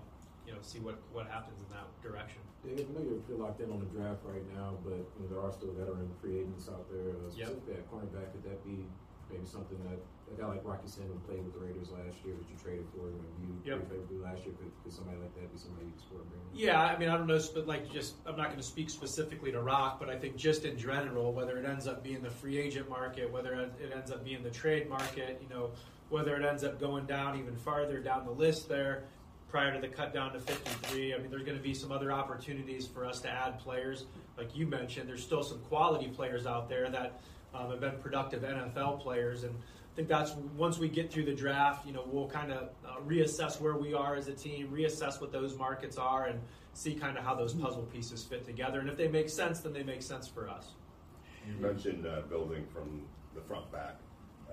you 0.52 0.60
know 0.60 0.62
see 0.62 0.84
what 0.84 1.00
what 1.16 1.32
happens 1.32 1.64
in 1.64 1.70
that 1.72 1.88
direction. 2.04 2.44
Dave, 2.60 2.84
I 2.84 2.92
know 2.92 3.08
you're 3.08 3.24
pretty 3.24 3.40
locked 3.40 3.64
in 3.64 3.72
on 3.72 3.80
the 3.80 3.90
draft 3.96 4.20
right 4.28 4.44
now, 4.52 4.76
but 4.84 5.00
you 5.00 5.24
know, 5.24 5.28
there 5.32 5.40
are 5.40 5.52
still 5.56 5.72
veteran 5.72 6.12
free 6.20 6.44
agents 6.44 6.68
out 6.68 6.84
there. 6.92 7.16
Uh, 7.16 7.32
specifically 7.32 7.80
yep. 7.80 7.88
at 7.88 7.90
cornerback, 7.90 8.36
could 8.36 8.44
that 8.44 8.60
be 8.68 8.84
maybe 9.32 9.48
something 9.48 9.80
that 9.88 9.98
a 10.28 10.36
guy 10.40 10.48
like 10.48 10.62
Rock 10.64 10.84
Ya-Sin, 10.84 11.08
who 11.08 11.16
played 11.28 11.44
with 11.44 11.56
the 11.56 11.60
Raiders 11.60 11.90
last 11.90 12.20
year, 12.24 12.36
that 12.36 12.48
you 12.52 12.56
traded 12.62 12.86
for, 12.94 13.08
and 13.08 13.20
you 13.40 13.50
yep. 13.64 13.88
favorably 13.90 14.20
last 14.20 14.44
year, 14.44 14.54
could, 14.60 14.72
could, 14.84 14.94
somebody 14.94 15.18
like 15.18 15.34
that 15.36 15.52
be 15.52 15.58
somebody 15.58 15.88
you 15.88 15.96
explore 15.96 16.22
bringing? 16.28 16.52
Yeah, 16.54 16.84
I 16.84 17.00
mean, 17.00 17.10
I 17.10 17.18
don't 17.18 17.28
know, 17.28 17.40
but 17.56 17.66
like 17.66 17.88
just 17.92 18.20
I'm 18.28 18.36
not 18.36 18.52
going 18.52 18.60
to 18.60 18.68
speak 18.68 18.92
specifically 18.92 19.52
to 19.56 19.62
Rock, 19.64 20.00
but 20.00 20.12
I 20.12 20.20
think 20.20 20.36
just 20.36 20.68
in 20.68 20.78
general, 20.78 21.32
whether 21.32 21.58
it 21.58 21.66
ends 21.66 21.88
up 21.88 22.04
being 22.04 22.22
the 22.22 22.30
free 22.30 22.60
agent 22.60 22.90
market, 22.90 23.32
whether 23.32 23.56
it 23.56 23.92
ends 23.96 24.12
up 24.12 24.24
being 24.24 24.44
the 24.44 24.52
trade 24.52 24.88
market, 24.90 25.42
you 25.42 25.50
know, 25.50 25.72
whether 26.10 26.36
it 26.36 26.46
ends 26.46 26.64
up 26.64 26.80
going 26.80 27.06
down 27.06 27.40
even 27.40 27.56
farther 27.56 28.00
down 28.00 28.26
the 28.26 28.32
list 28.32 28.68
there 28.68 29.06
prior 29.52 29.74
to 29.74 29.80
the 29.80 29.88
cut 29.88 30.14
down 30.14 30.32
to 30.32 30.40
53. 30.40 31.14
I 31.14 31.18
mean, 31.18 31.30
there's 31.30 31.44
going 31.44 31.58
to 31.58 31.64
be 31.64 31.74
some 31.74 31.92
other 31.92 32.12
opportunities 32.12 32.88
for 32.88 33.06
us 33.06 33.20
to 33.20 33.30
add 33.30 33.60
players. 33.60 34.06
Like 34.38 34.56
you 34.56 34.66
mentioned, 34.66 35.10
there's 35.10 35.22
still 35.22 35.44
some 35.44 35.60
quality 35.60 36.08
players 36.08 36.48
out 36.48 36.70
there 36.70 36.90
that 36.90 37.20
um, 37.54 37.70
have 37.70 37.82
been 37.82 38.00
productive 38.02 38.44
NFL 38.44 39.02
players. 39.02 39.44
And 39.44 39.54
I 39.54 39.96
think 39.96 40.08
that's 40.08 40.32
once 40.56 40.80
we 40.80 40.88
get 40.88 41.12
through 41.12 41.26
the 41.26 41.34
draft, 41.34 41.86
you 41.86 41.92
know, 41.92 42.04
we'll 42.10 42.30
kind 42.30 42.54
of 42.54 42.70
uh, 42.88 43.02
reassess 43.06 43.60
where 43.60 43.76
we 43.76 43.94
are 43.94 44.16
as 44.16 44.30
a 44.30 44.34
team, 44.34 44.70
reassess 44.70 45.20
what 45.20 45.34
those 45.34 45.58
markets 45.58 45.98
are, 45.98 46.28
and 46.28 46.40
see 46.74 46.96
kind 46.96 47.18
of 47.18 47.26
how 47.26 47.36
those 47.36 47.54
puzzle 47.54 47.84
pieces 47.84 48.24
fit 48.24 48.46
together. 48.46 48.80
And 48.80 48.88
if 48.88 48.96
they 48.96 49.10
make 49.10 49.30
sense, 49.30 49.60
then 49.60 49.74
they 49.74 49.84
make 49.84 50.02
sense 50.02 50.30
for 50.30 50.48
us. 50.48 50.70
You 51.46 51.62
mentioned 51.62 52.06
uh, 52.06 52.22
building 52.30 52.66
from 52.74 53.02
the 53.36 53.42
front 53.42 53.70
back, 53.70 53.96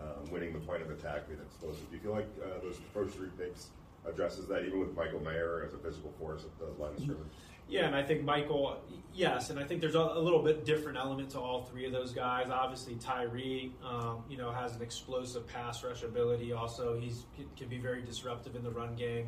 um, 0.00 0.28
winning 0.32 0.52
the 0.52 0.58
point 0.58 0.82
of 0.82 0.90
attack, 0.90 1.28
being 1.28 1.40
explosive. 1.40 1.88
Do 1.88 1.96
you 1.96 2.02
feel 2.02 2.12
like 2.12 2.28
uh, 2.42 2.60
those 2.62 2.80
first 2.92 3.14
three 3.14 3.28
picks 3.38 3.68
addresses 4.06 4.46
that, 4.48 4.64
even 4.64 4.80
with 4.80 4.94
Michael 4.94 5.20
Mayer 5.20 5.64
as 5.66 5.74
a 5.74 5.78
physical 5.78 6.12
force 6.18 6.44
at 6.44 6.58
the 6.58 6.82
line 6.82 6.92
of 6.92 7.00
scrimmage. 7.00 7.26
Yeah, 7.68 7.84
and 7.84 7.94
I 7.94 8.02
think 8.02 8.24
Michael, 8.24 8.78
yes, 9.12 9.50
and 9.50 9.58
I 9.58 9.64
think 9.64 9.82
there's 9.82 9.94
a, 9.94 10.00
a, 10.00 10.18
little 10.18 10.42
bit 10.42 10.64
different 10.64 10.96
element 10.96 11.30
to 11.30 11.38
all 11.38 11.64
three 11.64 11.84
of 11.84 11.92
those 11.92 12.12
guys. 12.12 12.48
Obviously, 12.48 12.94
Tyree, 12.94 13.72
um, 13.86 14.24
you 14.28 14.38
know, 14.38 14.50
has 14.50 14.74
an 14.74 14.80
explosive 14.80 15.46
pass 15.46 15.84
rush 15.84 16.02
ability. 16.02 16.52
Also, 16.52 16.98
he's 16.98 17.26
can 17.56 17.68
be 17.68 17.76
very 17.76 18.00
disruptive 18.00 18.56
in 18.56 18.62
the 18.62 18.70
run 18.70 18.96
game. 18.96 19.26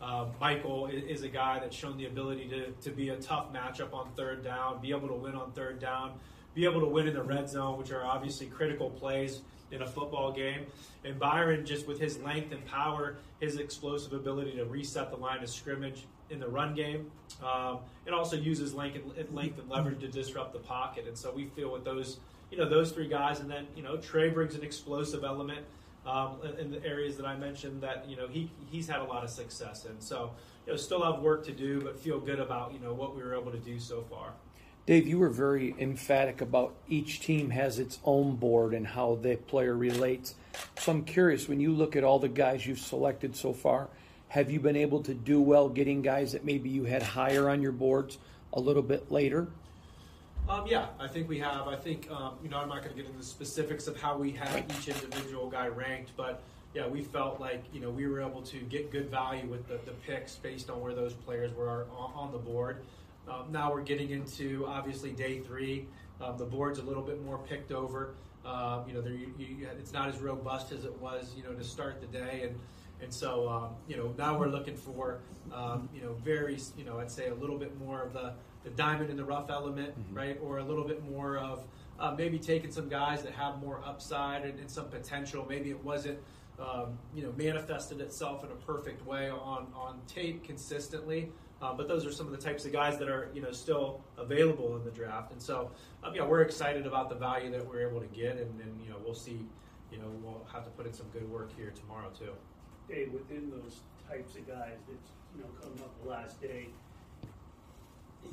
Uh, 0.00 0.26
Michael 0.40 0.86
is 0.86 1.22
a 1.22 1.28
guy 1.28 1.60
that's 1.60 1.76
shown 1.76 1.96
the 1.98 2.06
ability 2.06 2.48
to, 2.48 2.70
to 2.82 2.90
be 2.90 3.10
a 3.10 3.16
tough 3.16 3.52
matchup 3.52 3.92
on 3.92 4.10
third 4.16 4.42
down, 4.42 4.80
be 4.80 4.90
able 4.90 5.06
to 5.08 5.14
win 5.14 5.34
on 5.34 5.52
third 5.52 5.78
down, 5.78 6.14
be 6.54 6.64
able 6.64 6.80
to 6.80 6.88
win 6.88 7.06
in 7.06 7.14
the 7.14 7.22
red 7.22 7.48
zone, 7.48 7.78
which 7.78 7.92
are 7.92 8.04
obviously 8.04 8.46
critical 8.46 8.90
plays 8.90 9.42
in 9.72 9.82
a 9.82 9.86
football 9.86 10.30
game. 10.32 10.66
And 11.04 11.18
Byron, 11.18 11.66
just 11.66 11.86
with 11.86 11.98
his 11.98 12.18
length 12.20 12.52
and 12.52 12.64
power, 12.66 13.16
his 13.40 13.56
explosive 13.56 14.12
ability 14.12 14.52
to 14.52 14.64
reset 14.64 15.10
the 15.10 15.16
line 15.16 15.42
of 15.42 15.48
scrimmage 15.48 16.04
in 16.30 16.38
the 16.38 16.48
run 16.48 16.74
game, 16.74 17.10
um, 17.42 17.78
and 18.06 18.14
also 18.14 18.36
uses 18.36 18.74
length 18.74 18.96
and, 19.16 19.34
length 19.34 19.58
and 19.58 19.68
leverage 19.68 20.00
to 20.00 20.08
disrupt 20.08 20.52
the 20.52 20.58
pocket. 20.58 21.06
And 21.06 21.16
so 21.16 21.32
we 21.32 21.46
feel 21.46 21.72
with 21.72 21.84
those, 21.84 22.18
you 22.50 22.58
know, 22.58 22.68
those 22.68 22.92
three 22.92 23.08
guys, 23.08 23.40
and 23.40 23.50
then 23.50 23.66
you 23.76 23.82
know 23.82 23.96
Tre 23.96 24.28
brings 24.28 24.54
an 24.54 24.62
explosive 24.62 25.24
element 25.24 25.64
um, 26.06 26.38
in 26.58 26.70
the 26.70 26.84
areas 26.84 27.16
that 27.16 27.26
I 27.26 27.36
mentioned 27.36 27.82
that 27.82 28.08
you 28.08 28.16
know 28.16 28.28
he 28.28 28.50
he's 28.70 28.88
had 28.88 29.00
a 29.00 29.04
lot 29.04 29.24
of 29.24 29.30
success 29.30 29.84
in. 29.84 30.00
So 30.00 30.32
you 30.66 30.72
know, 30.72 30.76
still 30.76 31.02
have 31.02 31.22
work 31.22 31.44
to 31.46 31.52
do, 31.52 31.80
but 31.80 31.98
feel 31.98 32.20
good 32.20 32.40
about 32.40 32.72
you 32.72 32.78
know 32.78 32.92
what 32.92 33.14
we 33.14 33.22
were 33.22 33.34
able 33.34 33.52
to 33.52 33.58
do 33.58 33.78
so 33.78 34.02
far. 34.10 34.32
Dave, 34.84 35.06
you 35.06 35.18
were 35.18 35.28
very 35.28 35.76
emphatic 35.78 36.40
about 36.40 36.74
each 36.88 37.20
team 37.20 37.50
has 37.50 37.78
its 37.78 38.00
own 38.04 38.34
board 38.34 38.74
and 38.74 38.84
how 38.84 39.16
the 39.22 39.36
player 39.36 39.76
relates. 39.76 40.34
So 40.80 40.90
I'm 40.90 41.04
curious, 41.04 41.48
when 41.48 41.60
you 41.60 41.72
look 41.72 41.94
at 41.94 42.02
all 42.02 42.18
the 42.18 42.28
guys 42.28 42.66
you've 42.66 42.80
selected 42.80 43.36
so 43.36 43.52
far, 43.52 43.88
have 44.28 44.50
you 44.50 44.58
been 44.58 44.74
able 44.74 45.00
to 45.04 45.14
do 45.14 45.40
well 45.40 45.68
getting 45.68 46.02
guys 46.02 46.32
that 46.32 46.44
maybe 46.44 46.68
you 46.68 46.82
had 46.84 47.02
higher 47.02 47.48
on 47.48 47.62
your 47.62 47.70
boards 47.70 48.18
a 48.54 48.60
little 48.60 48.82
bit 48.82 49.12
later? 49.12 49.46
Um, 50.48 50.66
yeah, 50.66 50.88
I 50.98 51.06
think 51.06 51.28
we 51.28 51.38
have. 51.38 51.68
I 51.68 51.76
think, 51.76 52.10
um, 52.10 52.34
you 52.42 52.48
know, 52.48 52.56
I'm 52.58 52.68
not 52.68 52.78
going 52.82 52.90
to 52.90 52.96
get 52.96 53.06
into 53.06 53.18
the 53.18 53.24
specifics 53.24 53.86
of 53.86 53.96
how 54.00 54.16
we 54.16 54.32
have 54.32 54.64
each 54.68 54.88
individual 54.88 55.48
guy 55.48 55.68
ranked, 55.68 56.10
but 56.16 56.42
yeah, 56.74 56.88
we 56.88 57.02
felt 57.02 57.38
like, 57.38 57.62
you 57.72 57.80
know, 57.80 57.90
we 57.90 58.08
were 58.08 58.20
able 58.20 58.42
to 58.42 58.56
get 58.62 58.90
good 58.90 59.08
value 59.10 59.46
with 59.46 59.68
the, 59.68 59.78
the 59.84 59.92
picks 60.06 60.34
based 60.34 60.70
on 60.70 60.80
where 60.80 60.92
those 60.92 61.12
players 61.12 61.54
were 61.54 61.86
on 61.96 62.32
the 62.32 62.38
board. 62.38 62.78
Um, 63.28 63.50
now 63.50 63.72
we're 63.72 63.82
getting 63.82 64.10
into 64.10 64.66
obviously 64.66 65.12
day 65.12 65.40
three. 65.40 65.86
Um, 66.20 66.36
the 66.38 66.44
board's 66.44 66.78
a 66.78 66.82
little 66.82 67.02
bit 67.02 67.22
more 67.24 67.38
picked 67.38 67.72
over. 67.72 68.14
Uh, 68.44 68.82
you 68.86 68.94
know, 68.94 69.02
you, 69.06 69.32
you, 69.38 69.68
it's 69.78 69.92
not 69.92 70.08
as 70.08 70.18
robust 70.18 70.72
as 70.72 70.84
it 70.84 71.00
was, 71.00 71.32
you 71.36 71.44
know, 71.44 71.52
to 71.52 71.62
start 71.62 72.00
the 72.00 72.06
day, 72.06 72.42
and 72.44 72.58
and 73.02 73.12
so 73.12 73.48
um, 73.48 73.70
you 73.88 73.96
know 73.96 74.14
now 74.16 74.38
we're 74.38 74.48
looking 74.48 74.76
for 74.76 75.20
um, 75.52 75.88
you 75.94 76.00
know 76.00 76.14
very 76.24 76.58
you 76.76 76.84
know 76.84 76.98
I'd 76.98 77.10
say 77.10 77.28
a 77.28 77.34
little 77.34 77.58
bit 77.58 77.76
more 77.78 78.02
of 78.02 78.12
the 78.12 78.34
the 78.64 78.70
diamond 78.70 79.10
in 79.10 79.16
the 79.16 79.24
rough 79.24 79.50
element, 79.50 79.90
mm-hmm. 79.90 80.14
right, 80.14 80.38
or 80.42 80.58
a 80.58 80.64
little 80.64 80.84
bit 80.84 81.04
more 81.10 81.36
of 81.36 81.64
uh, 81.98 82.14
maybe 82.16 82.38
taking 82.38 82.70
some 82.70 82.88
guys 82.88 83.22
that 83.22 83.32
have 83.32 83.58
more 83.58 83.80
upside 83.84 84.42
and, 84.44 84.58
and 84.60 84.70
some 84.70 84.86
potential. 84.86 85.44
Maybe 85.48 85.70
it 85.70 85.84
wasn't. 85.84 86.18
Um, 86.60 86.98
you 87.12 87.22
know, 87.22 87.32
manifested 87.36 88.00
itself 88.00 88.44
in 88.44 88.50
a 88.50 88.54
perfect 88.54 89.04
way 89.04 89.30
on, 89.30 89.66
on 89.74 90.00
tape 90.06 90.44
consistently, 90.44 91.32
uh, 91.62 91.72
but 91.72 91.86
those 91.86 92.04
are 92.04 92.10
some 92.12 92.26
of 92.26 92.32
the 92.32 92.38
types 92.38 92.64
of 92.64 92.72
guys 92.72 92.98
that 92.98 93.08
are 93.08 93.30
you 93.32 93.40
know 93.40 93.52
still 93.52 94.02
available 94.18 94.76
in 94.76 94.84
the 94.84 94.90
draft, 94.90 95.30
and 95.30 95.40
so 95.40 95.70
um, 96.02 96.14
yeah, 96.14 96.26
we're 96.26 96.42
excited 96.42 96.86
about 96.86 97.08
the 97.08 97.14
value 97.14 97.50
that 97.52 97.64
we're 97.66 97.88
able 97.88 98.00
to 98.00 98.08
get, 98.08 98.36
and, 98.36 98.60
and 98.60 98.80
you 98.82 98.90
know 98.90 98.96
we'll 99.04 99.14
see. 99.14 99.46
You 99.92 99.98
know 99.98 100.10
we'll 100.22 100.44
have 100.50 100.64
to 100.64 100.70
put 100.70 100.86
in 100.86 100.92
some 100.92 101.06
good 101.12 101.30
work 101.30 101.54
here 101.56 101.72
tomorrow 101.78 102.10
too. 102.18 102.32
Dave, 102.88 103.12
within 103.12 103.50
those 103.50 103.80
types 104.08 104.34
of 104.36 104.46
guys 104.48 104.78
that's 104.88 105.10
you 105.36 105.42
know 105.42 105.48
coming 105.62 105.78
up 105.80 106.02
the 106.02 106.08
last 106.08 106.40
day, 106.40 106.68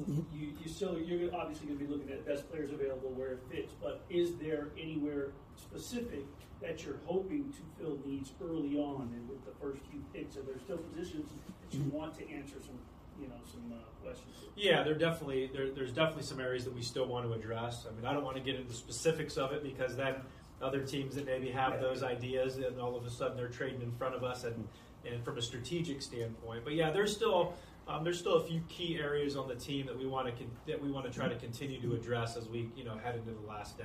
you, 0.07 0.53
you 0.63 0.69
still 0.69 0.98
you're 0.98 1.33
obviously 1.36 1.67
going 1.67 1.79
to 1.79 1.86
be 1.86 1.91
looking 1.91 2.09
at 2.12 2.25
best 2.25 2.50
players 2.50 2.71
available 2.71 3.09
where 3.09 3.33
it 3.33 3.39
fits. 3.51 3.74
But 3.81 4.01
is 4.09 4.36
there 4.38 4.69
anywhere 4.81 5.31
specific 5.55 6.25
that 6.62 6.83
you're 6.83 7.00
hoping 7.05 7.53
to 7.53 7.62
fill 7.77 8.00
needs 8.05 8.31
early 8.43 8.77
on 8.77 9.13
and 9.13 9.29
with 9.29 9.43
the 9.45 9.51
first 9.62 9.81
few 9.91 10.03
picks? 10.13 10.36
Are 10.36 10.41
there 10.41 10.59
still 10.63 10.77
positions 10.77 11.31
that 11.62 11.77
you 11.77 11.83
want 11.91 12.17
to 12.17 12.29
answer 12.31 12.55
some 12.59 12.79
you 13.21 13.27
know 13.27 13.35
some 13.51 13.71
uh, 13.71 14.03
questions. 14.03 14.35
Yeah, 14.55 14.83
there 14.83 14.93
definitely 14.93 15.49
there, 15.53 15.71
there's 15.71 15.91
definitely 15.91 16.23
some 16.23 16.39
areas 16.39 16.63
that 16.65 16.73
we 16.73 16.81
still 16.81 17.07
want 17.07 17.25
to 17.25 17.33
address. 17.33 17.85
I 17.89 17.95
mean, 17.95 18.05
I 18.05 18.13
don't 18.13 18.23
want 18.23 18.38
to 18.38 18.43
get 18.43 18.55
into 18.55 18.67
the 18.67 18.75
specifics 18.75 19.38
of 19.38 19.51
it 19.51 19.63
because 19.63 19.95
then 19.95 20.15
other 20.61 20.81
teams 20.81 21.15
that 21.15 21.25
maybe 21.25 21.49
have 21.49 21.73
yeah. 21.73 21.79
those 21.79 22.03
ideas 22.03 22.57
and 22.57 22.79
all 22.79 22.95
of 22.95 23.05
a 23.05 23.09
sudden 23.09 23.38
they're 23.38 23.47
trading 23.47 23.81
in 23.81 23.91
front 23.93 24.15
of 24.15 24.23
us 24.23 24.43
and 24.43 24.67
and 25.09 25.23
from 25.23 25.38
a 25.38 25.41
strategic 25.41 26.01
standpoint. 26.01 26.63
But 26.63 26.73
yeah, 26.73 26.91
there's 26.91 27.15
still 27.15 27.53
um, 27.88 28.03
there's 28.03 28.19
still 28.19 28.35
a 28.35 28.43
few 28.43 28.61
key 28.69 28.99
areas 28.99 29.35
on 29.35 29.47
the 29.47 29.55
team 29.55 29.85
that 29.88 29.97
we 29.97 30.05
want 30.05 30.27
to 30.27 30.31
con- 30.31 30.51
that 30.67 30.81
we 30.81 30.91
want 30.91 31.05
to 31.05 31.11
try 31.11 31.27
to 31.27 31.35
continue 31.35 31.81
to 31.81 31.93
address 31.93 32.38
as 32.38 32.47
we 32.47 32.69
you 32.75 32.83
know 32.83 32.97
head 32.97 33.15
into 33.15 33.31
the 33.31 33.47
last 33.47 33.77
day. 33.77 33.83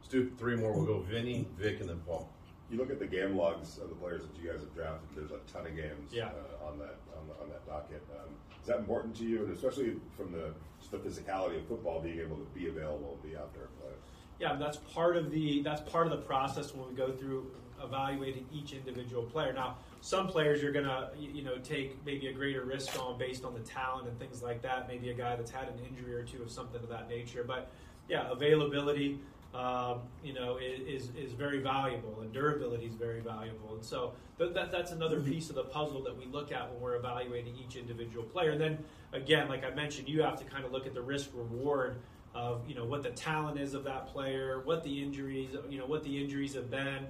Let's 0.00 0.08
do 0.08 0.30
three 0.38 0.56
more. 0.56 0.72
We'll 0.72 0.86
go 0.86 1.00
Vinny, 1.00 1.46
Vic, 1.58 1.80
and 1.80 1.88
then 1.88 2.00
Paul. 2.06 2.30
You 2.70 2.78
look 2.78 2.90
at 2.90 3.00
the 3.00 3.06
game 3.06 3.36
logs 3.36 3.78
of 3.78 3.88
the 3.88 3.96
players 3.96 4.22
that 4.22 4.40
you 4.40 4.48
guys 4.48 4.60
have 4.60 4.74
drafted. 4.74 5.08
There's 5.16 5.32
a 5.32 5.40
ton 5.52 5.66
of 5.66 5.74
games 5.74 6.12
yeah. 6.12 6.26
uh, 6.26 6.68
on 6.68 6.78
that 6.78 6.96
on, 7.18 7.26
the, 7.26 7.34
on 7.42 7.48
that 7.48 7.66
docket. 7.66 8.02
Um, 8.12 8.30
is 8.60 8.66
that 8.66 8.78
important 8.78 9.16
to 9.16 9.24
you, 9.24 9.44
and 9.44 9.52
especially 9.52 9.96
from 10.16 10.32
the 10.32 10.52
just 10.78 10.92
the 10.92 10.98
physicality 10.98 11.58
of 11.58 11.66
football, 11.66 12.00
being 12.00 12.20
able 12.20 12.36
to 12.36 12.46
be 12.54 12.68
available 12.68 13.18
and 13.20 13.30
be 13.30 13.36
out 13.36 13.52
there 13.54 13.64
and 13.64 13.80
play? 13.80 13.90
Yeah, 14.38 14.54
that's 14.54 14.76
part 14.76 15.16
of 15.16 15.30
the 15.30 15.62
that's 15.62 15.80
part 15.90 16.06
of 16.06 16.12
the 16.12 16.24
process 16.24 16.74
when 16.74 16.88
we 16.88 16.94
go 16.94 17.10
through 17.10 17.50
evaluating 17.82 18.46
each 18.52 18.72
individual 18.72 19.22
player. 19.22 19.52
Now, 19.52 19.78
some 20.00 20.28
players 20.28 20.62
you're 20.62 20.72
gonna 20.72 21.10
you 21.18 21.42
know 21.42 21.56
take 21.58 22.04
maybe 22.06 22.28
a 22.28 22.32
greater 22.32 22.64
risk 22.64 22.98
on 23.02 23.18
based 23.18 23.44
on 23.44 23.54
the 23.54 23.60
talent 23.60 24.08
and 24.08 24.18
things 24.18 24.42
like 24.42 24.62
that. 24.62 24.86
Maybe 24.88 25.10
a 25.10 25.14
guy 25.14 25.36
that's 25.36 25.50
had 25.50 25.68
an 25.68 25.78
injury 25.86 26.14
or 26.14 26.22
two 26.22 26.42
of 26.42 26.50
something 26.50 26.82
of 26.82 26.88
that 26.88 27.08
nature. 27.08 27.44
But 27.46 27.70
yeah, 28.08 28.30
availability, 28.30 29.20
um, 29.54 30.02
you 30.22 30.32
know, 30.32 30.58
is, 30.58 31.10
is 31.16 31.32
very 31.32 31.58
valuable, 31.58 32.20
and 32.20 32.32
durability 32.32 32.86
is 32.86 32.94
very 32.94 33.20
valuable. 33.20 33.74
And 33.74 33.84
so 33.84 34.12
th- 34.38 34.54
that, 34.54 34.70
that's 34.70 34.92
another 34.92 35.16
mm-hmm. 35.16 35.32
piece 35.32 35.48
of 35.48 35.56
the 35.56 35.64
puzzle 35.64 36.02
that 36.04 36.16
we 36.16 36.26
look 36.26 36.52
at 36.52 36.70
when 36.72 36.80
we're 36.80 36.96
evaluating 36.96 37.56
each 37.56 37.74
individual 37.74 38.24
player. 38.24 38.50
And 38.50 38.60
then 38.60 38.78
again, 39.12 39.48
like 39.48 39.64
I 39.64 39.70
mentioned, 39.70 40.08
you 40.08 40.22
have 40.22 40.38
to 40.38 40.44
kind 40.44 40.64
of 40.64 40.70
look 40.70 40.86
at 40.86 40.94
the 40.94 41.02
risk 41.02 41.30
reward 41.34 41.96
of 42.32 42.68
you 42.68 42.76
know 42.76 42.84
what 42.84 43.02
the 43.02 43.10
talent 43.10 43.58
is 43.58 43.74
of 43.74 43.82
that 43.84 44.06
player, 44.06 44.60
what 44.64 44.84
the 44.84 45.02
injuries, 45.02 45.56
you 45.68 45.78
know, 45.78 45.86
what 45.86 46.04
the 46.04 46.20
injuries 46.22 46.54
have 46.54 46.70
been, 46.70 47.08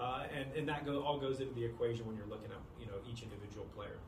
uh, 0.00 0.24
and 0.34 0.46
and 0.56 0.66
that 0.68 0.86
go, 0.86 1.02
all 1.02 1.18
goes 1.18 1.40
into 1.40 1.52
the 1.52 1.64
equation 1.64 2.06
when 2.06 2.16
you're 2.16 2.26
looking 2.26 2.50
at 2.50 2.56
you 2.80 2.86
know 2.86 2.94
each 3.10 3.22
individual 3.22 3.66
player. 3.76 3.98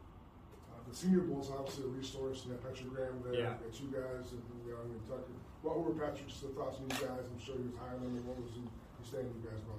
the 0.89 0.97
Senior 0.97 1.21
Bowl 1.21 1.41
is 1.43 1.51
obviously 1.51 1.85
a 1.85 1.89
resource, 1.89 2.45
and 2.45 2.53
that 2.53 2.63
Patrick 2.63 2.89
Graham 2.89 3.21
there, 3.23 3.35
Yeah. 3.35 3.55
got 3.61 3.81
you 3.81 3.89
guys 3.89 4.33
and 4.33 4.43
Young 4.67 4.89
and 4.91 5.05
Tucker. 5.07 5.37
What 5.65 5.83
were 5.83 5.93
Patrick's 5.93 6.35
thoughts 6.55 6.77
on 6.77 6.83
you 6.83 7.07
guys? 7.07 7.25
I'm 7.25 7.41
sure 7.43 7.55
he 7.57 7.63
was 7.63 7.73
on 7.81 7.99
them, 8.05 8.17
and 8.17 8.27
what 8.27 8.37
was 8.37 8.53
he? 8.55 8.61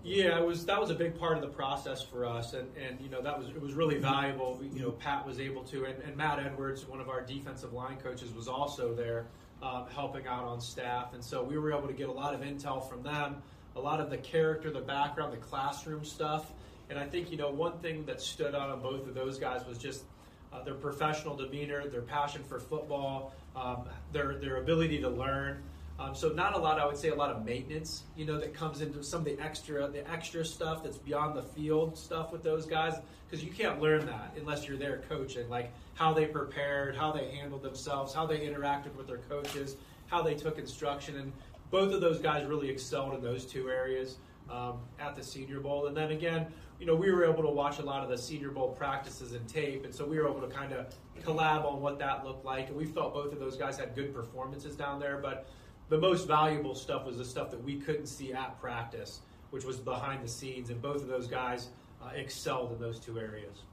Yeah, 0.03 0.39
it 0.39 0.45
was 0.45 0.65
that 0.65 0.79
was 0.81 0.89
a 0.89 0.95
big 0.95 1.17
part 1.17 1.35
of 1.35 1.41
the 1.41 1.47
process 1.49 2.01
for 2.01 2.25
us, 2.25 2.53
and, 2.53 2.67
and 2.75 2.99
you 2.99 3.09
know 3.09 3.21
that 3.21 3.37
was 3.37 3.49
it 3.49 3.61
was 3.61 3.73
really 3.73 3.97
valuable. 3.97 4.59
You 4.73 4.81
know, 4.81 4.91
Pat 4.91 5.25
was 5.25 5.39
able 5.39 5.63
to, 5.65 5.85
and, 5.85 6.01
and 6.03 6.15
Matt 6.15 6.39
Edwards, 6.39 6.87
one 6.87 6.99
of 7.01 7.09
our 7.09 7.21
defensive 7.21 7.73
line 7.73 7.97
coaches, 7.97 8.33
was 8.33 8.47
also 8.47 8.95
there 8.95 9.27
um, 9.61 9.85
helping 9.93 10.25
out 10.25 10.43
on 10.43 10.59
staff, 10.59 11.13
and 11.13 11.23
so 11.23 11.43
we 11.43 11.57
were 11.57 11.71
able 11.71 11.87
to 11.87 11.93
get 11.93 12.09
a 12.09 12.11
lot 12.11 12.33
of 12.33 12.41
intel 12.41 12.87
from 12.87 13.03
them, 13.03 13.41
a 13.75 13.79
lot 13.79 13.99
of 13.99 14.09
the 14.09 14.17
character, 14.17 14.71
the 14.71 14.81
background, 14.81 15.33
the 15.33 15.37
classroom 15.37 16.03
stuff, 16.03 16.51
and 16.89 16.97
I 16.97 17.05
think 17.05 17.31
you 17.31 17.37
know 17.37 17.51
one 17.51 17.77
thing 17.79 18.05
that 18.05 18.21
stood 18.21 18.55
out 18.55 18.69
on 18.69 18.81
both 18.81 19.07
of 19.07 19.13
those 19.13 19.37
guys 19.37 19.65
was 19.67 19.77
just 19.77 20.03
uh, 20.51 20.63
their 20.63 20.75
professional 20.75 21.35
demeanor, 21.35 21.87
their 21.87 22.01
passion 22.01 22.43
for 22.43 22.59
football, 22.59 23.33
um, 23.55 23.85
their 24.11 24.37
their 24.37 24.57
ability 24.57 24.99
to 25.01 25.09
learn. 25.09 25.63
Um, 25.97 26.13
so 26.13 26.29
not 26.29 26.55
a 26.55 26.57
lot, 26.57 26.77
I 26.77 26.85
would 26.85 26.97
say, 26.97 27.09
a 27.09 27.15
lot 27.15 27.31
of 27.31 27.45
maintenance, 27.45 28.03
you 28.17 28.25
know, 28.25 28.37
that 28.37 28.53
comes 28.53 28.81
into 28.81 29.01
some 29.01 29.19
of 29.19 29.25
the 29.25 29.39
extra, 29.39 29.87
the 29.87 30.09
extra 30.11 30.43
stuff 30.43 30.83
that's 30.83 30.97
beyond 30.97 31.37
the 31.37 31.41
field 31.41 31.97
stuff 31.97 32.33
with 32.33 32.43
those 32.43 32.65
guys, 32.65 32.95
because 33.25 33.43
you 33.43 33.49
can't 33.49 33.81
learn 33.81 34.05
that 34.05 34.33
unless 34.37 34.67
you're 34.67 34.77
there 34.77 35.03
coaching, 35.07 35.49
like 35.49 35.71
how 35.93 36.13
they 36.13 36.25
prepared, 36.25 36.97
how 36.97 37.13
they 37.13 37.29
handled 37.31 37.63
themselves, 37.63 38.13
how 38.13 38.25
they 38.25 38.39
interacted 38.39 38.93
with 38.95 39.07
their 39.07 39.19
coaches, 39.29 39.77
how 40.07 40.21
they 40.21 40.35
took 40.35 40.59
instruction, 40.59 41.15
and 41.15 41.31
both 41.71 41.93
of 41.93 42.01
those 42.01 42.19
guys 42.19 42.45
really 42.45 42.69
excelled 42.69 43.13
in 43.13 43.21
those 43.21 43.45
two 43.45 43.69
areas 43.69 44.17
um, 44.49 44.79
at 44.99 45.15
the 45.15 45.23
Senior 45.23 45.61
Bowl. 45.61 45.87
And 45.87 45.95
then 45.95 46.11
again, 46.11 46.45
you 46.77 46.85
know, 46.85 46.93
we 46.95 47.09
were 47.09 47.23
able 47.23 47.41
to 47.43 47.49
watch 47.49 47.79
a 47.79 47.81
lot 47.81 48.03
of 48.03 48.09
the 48.09 48.17
Senior 48.17 48.49
Bowl 48.49 48.73
practices 48.73 49.31
and 49.31 49.47
tape, 49.47 49.85
and 49.85 49.95
so 49.95 50.05
we 50.05 50.19
were 50.19 50.27
able 50.27 50.41
to 50.41 50.53
kind 50.53 50.73
of 50.73 50.93
collab 51.23 51.63
on 51.63 51.81
what 51.81 51.97
that 51.99 52.25
looked 52.25 52.43
like, 52.43 52.67
and 52.67 52.75
we 52.75 52.85
felt 52.85 53.13
both 53.13 53.31
of 53.31 53.39
those 53.39 53.55
guys 53.55 53.77
had 53.77 53.95
good 53.95 54.13
performances 54.13 54.75
down 54.75 54.99
there, 54.99 55.17
but 55.17 55.47
the 55.89 55.97
most 55.97 56.27
valuable 56.27 56.75
stuff 56.75 57.05
was 57.05 57.17
the 57.17 57.25
stuff 57.25 57.51
that 57.51 57.63
we 57.63 57.75
couldn't 57.75 58.07
see 58.07 58.33
at 58.33 58.59
practice, 58.59 59.21
which 59.51 59.63
was 59.63 59.77
behind 59.77 60.23
the 60.23 60.27
scenes, 60.27 60.69
and 60.69 60.81
both 60.81 60.97
of 60.97 61.07
those 61.07 61.27
guys 61.27 61.69
uh, 62.03 62.09
excelled 62.15 62.71
in 62.73 62.79
those 62.79 62.99
two 62.99 63.19
areas. 63.19 63.63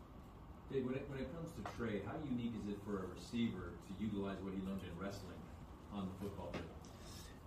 Dave, 0.71 0.85
when 0.85 0.95
it, 0.95 1.07
when 1.11 1.21
it 1.21 1.29
comes 1.35 1.51
to 1.57 1.77
Tre, 1.77 2.01
how 2.07 2.15
unique 2.31 2.53
is 2.63 2.71
it 2.71 2.79
for 2.85 2.99
a 2.99 3.07
receiver 3.15 3.73
to 3.87 4.05
utilize 4.05 4.37
what 4.43 4.53
he 4.55 4.61
learned 4.67 4.81
in 4.83 5.05
wrestling 5.05 5.37
on 5.95 6.09
the 6.09 6.25
football 6.25 6.51
field? 6.53 6.65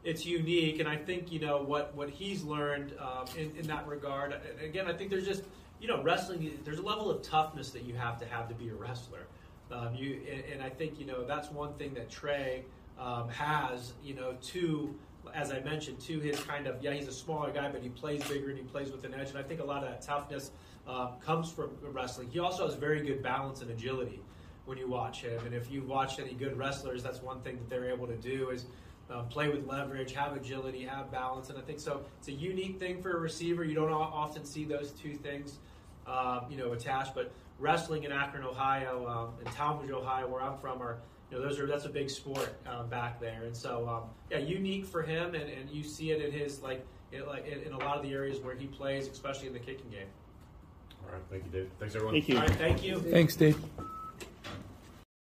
It's 0.04 0.26
unique, 0.26 0.80
and 0.80 0.88
I 0.88 0.98
think 0.98 1.32
you 1.32 1.40
know 1.40 1.64
what 1.64 1.96
what 1.96 2.10
he's 2.10 2.44
learned 2.44 2.94
um, 3.00 3.26
in 3.36 3.56
in 3.58 3.66
that 3.68 3.88
regard. 3.88 4.36
Again, 4.64 4.88
I 4.88 4.94
think 4.94 5.10
there's 5.10 5.26
just 5.26 5.42
you 5.80 5.88
know 5.88 6.04
wrestling. 6.04 6.60
There's 6.64 6.78
a 6.78 6.84
level 6.84 7.10
of 7.10 7.24
toughness 7.24 7.72
that 7.72 7.84
you 7.84 7.96
have 7.96 8.20
to 8.20 8.26
have 8.28 8.48
to 8.50 8.54
be 8.54 8.70
a 8.70 8.76
wrestler. 8.76 9.26
Um, 9.72 9.96
you 9.96 10.22
and, 10.32 10.44
and 10.54 10.64
I 10.64 10.70
think 10.70 11.00
you 11.00 11.08
know 11.08 11.26
that's 11.26 11.50
one 11.50 11.74
thing 11.74 11.96
that 11.96 12.12
Tre 12.12 12.64
um, 13.00 13.30
has, 13.30 13.94
you 14.04 14.14
know, 14.14 14.36
to, 14.42 14.96
as 15.34 15.52
I 15.52 15.60
mentioned, 15.60 16.00
to 16.02 16.20
his 16.20 16.40
kind 16.42 16.68
of, 16.68 16.82
yeah, 16.82 16.94
he's 16.94 17.08
a 17.08 17.14
smaller 17.14 17.52
guy, 17.52 17.70
but 17.70 17.82
he 17.82 17.90
plays 17.90 18.24
bigger 18.24 18.50
and 18.50 18.58
he 18.58 18.64
plays 18.64 18.92
with 18.92 19.04
an 19.04 19.14
edge. 19.14 19.30
And 19.30 19.38
I 19.38 19.44
think 19.44 19.60
a 19.60 19.66
lot 19.66 19.84
of 19.84 19.90
that 19.90 20.02
toughness 20.02 20.52
uh, 20.88 21.12
comes 21.25 21.52
from 21.52 21.72
wrestling. 21.82 22.30
He 22.30 22.40
also 22.40 22.66
has 22.66 22.75
very 22.75 23.02
good 23.06 23.22
balance 23.22 23.62
and 23.62 23.72
agility 23.72 24.22
when 24.66 24.78
you 24.78 24.88
watch 24.88 25.22
him. 25.22 25.46
And 25.46 25.54
if 25.54 25.72
you've 25.72 25.88
watched 25.88 26.20
any 26.20 26.34
good 26.34 26.58
wrestlers, 26.58 27.04
that's 27.04 27.22
one 27.22 27.42
thing 27.42 27.58
that 27.58 27.70
they're 27.70 27.90
able 27.90 28.08
to 28.08 28.16
do 28.16 28.50
is 28.50 28.66
uh, 29.10 29.22
play 29.24 29.50
with 29.50 29.68
leverage, 29.68 30.14
have 30.14 30.36
agility, 30.36 30.84
have 30.84 31.12
balance. 31.12 31.50
And 31.50 31.58
I 31.58 31.62
think 31.62 31.80
so. 31.80 32.02
It's 32.20 32.28
a 32.28 32.32
unique 32.32 32.80
thing 32.80 33.02
for 33.02 33.18
a 33.18 33.20
receiver. 33.20 33.64
You 33.64 33.75
don't 33.75 33.92
often 33.92 34.46
see 34.46 34.66
those 34.66 34.92
two 34.92 35.16
things, 35.16 35.60
uh, 36.08 36.42
you 36.50 36.58
know, 36.58 36.74
attached. 36.74 37.14
But 37.14 37.32
wrestling 37.60 38.04
in 38.04 38.12
Akron, 38.12 38.44
Ohio, 38.44 39.08
um, 39.08 39.34
and 39.40 39.48
Tallmadge, 39.56 39.92
Ohio, 39.92 40.28
where 40.28 40.42
I'm 40.42 40.58
from, 40.58 40.82
are 40.82 40.98
you 41.36 41.42
know, 41.42 41.48
those 41.48 41.60
are 41.60 41.68
that's 41.68 41.86
a 41.86 41.89
big 41.89 42.10
sport 42.10 42.56
um, 42.68 42.88
back 42.88 43.20
there, 43.20 43.44
and 43.44 43.56
so 43.56 43.88
um, 43.88 44.10
yeah, 44.32 44.38
unique 44.38 44.86
for 44.86 45.01
him, 45.01 45.36
and, 45.36 45.50
and 45.50 45.70
you 45.70 45.84
see 45.84 46.12
it 46.12 46.24
in 46.24 46.32
his 46.32 46.62
like 46.62 46.86
in, 47.12 47.25
like 47.25 47.46
in, 47.46 47.62
in, 47.62 47.74
a 47.74 47.77
lot 47.77 47.98
of 47.98 48.04
the 48.04 48.13
areas 48.13 48.39
where 48.39 48.56
he 48.56 48.68
plays, 48.68 49.08
especially 49.08 49.48
in 49.48 49.54
the 49.54 49.60
kicking 49.60 49.89
game. 49.89 50.08
All 51.03 51.14
right, 51.14 51.22
thank 51.29 51.44
you, 51.46 51.51
Dave. 51.51 51.70
Thanks 51.79 51.96
everyone. 51.96 52.16
Thank 52.16 52.29
you. 52.29 52.38
All 52.38 52.42
right, 52.42 52.55
thank 52.55 52.83
you. 52.83 53.00
Thanks, 53.00 53.36
Dave. 53.36 53.57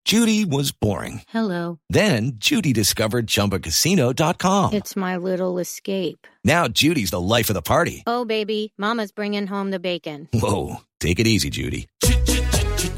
Judy 0.05 0.45
was 0.45 0.71
boring. 0.71 1.23
Hello. 1.29 1.79
Then 1.89 2.33
Judy 2.35 2.73
discovered 2.73 3.25
ChumbaCasino.com. 3.25 4.73
It's 4.73 4.95
my 4.95 5.17
little 5.17 5.57
escape. 5.57 6.27
Now 6.43 6.67
Judy's 6.67 7.09
the 7.09 7.19
life 7.19 7.49
of 7.49 7.55
the 7.55 7.61
party. 7.61 8.03
Oh 8.07 8.23
baby, 8.23 8.71
Mama's 8.77 9.11
bringing 9.11 9.47
home 9.47 9.71
the 9.71 9.79
bacon. 9.79 10.29
Whoa, 10.31 10.77
take 10.99 11.19
it 11.19 11.27
easy, 11.27 11.49
Judy. 11.49 11.87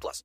plus. 0.00 0.24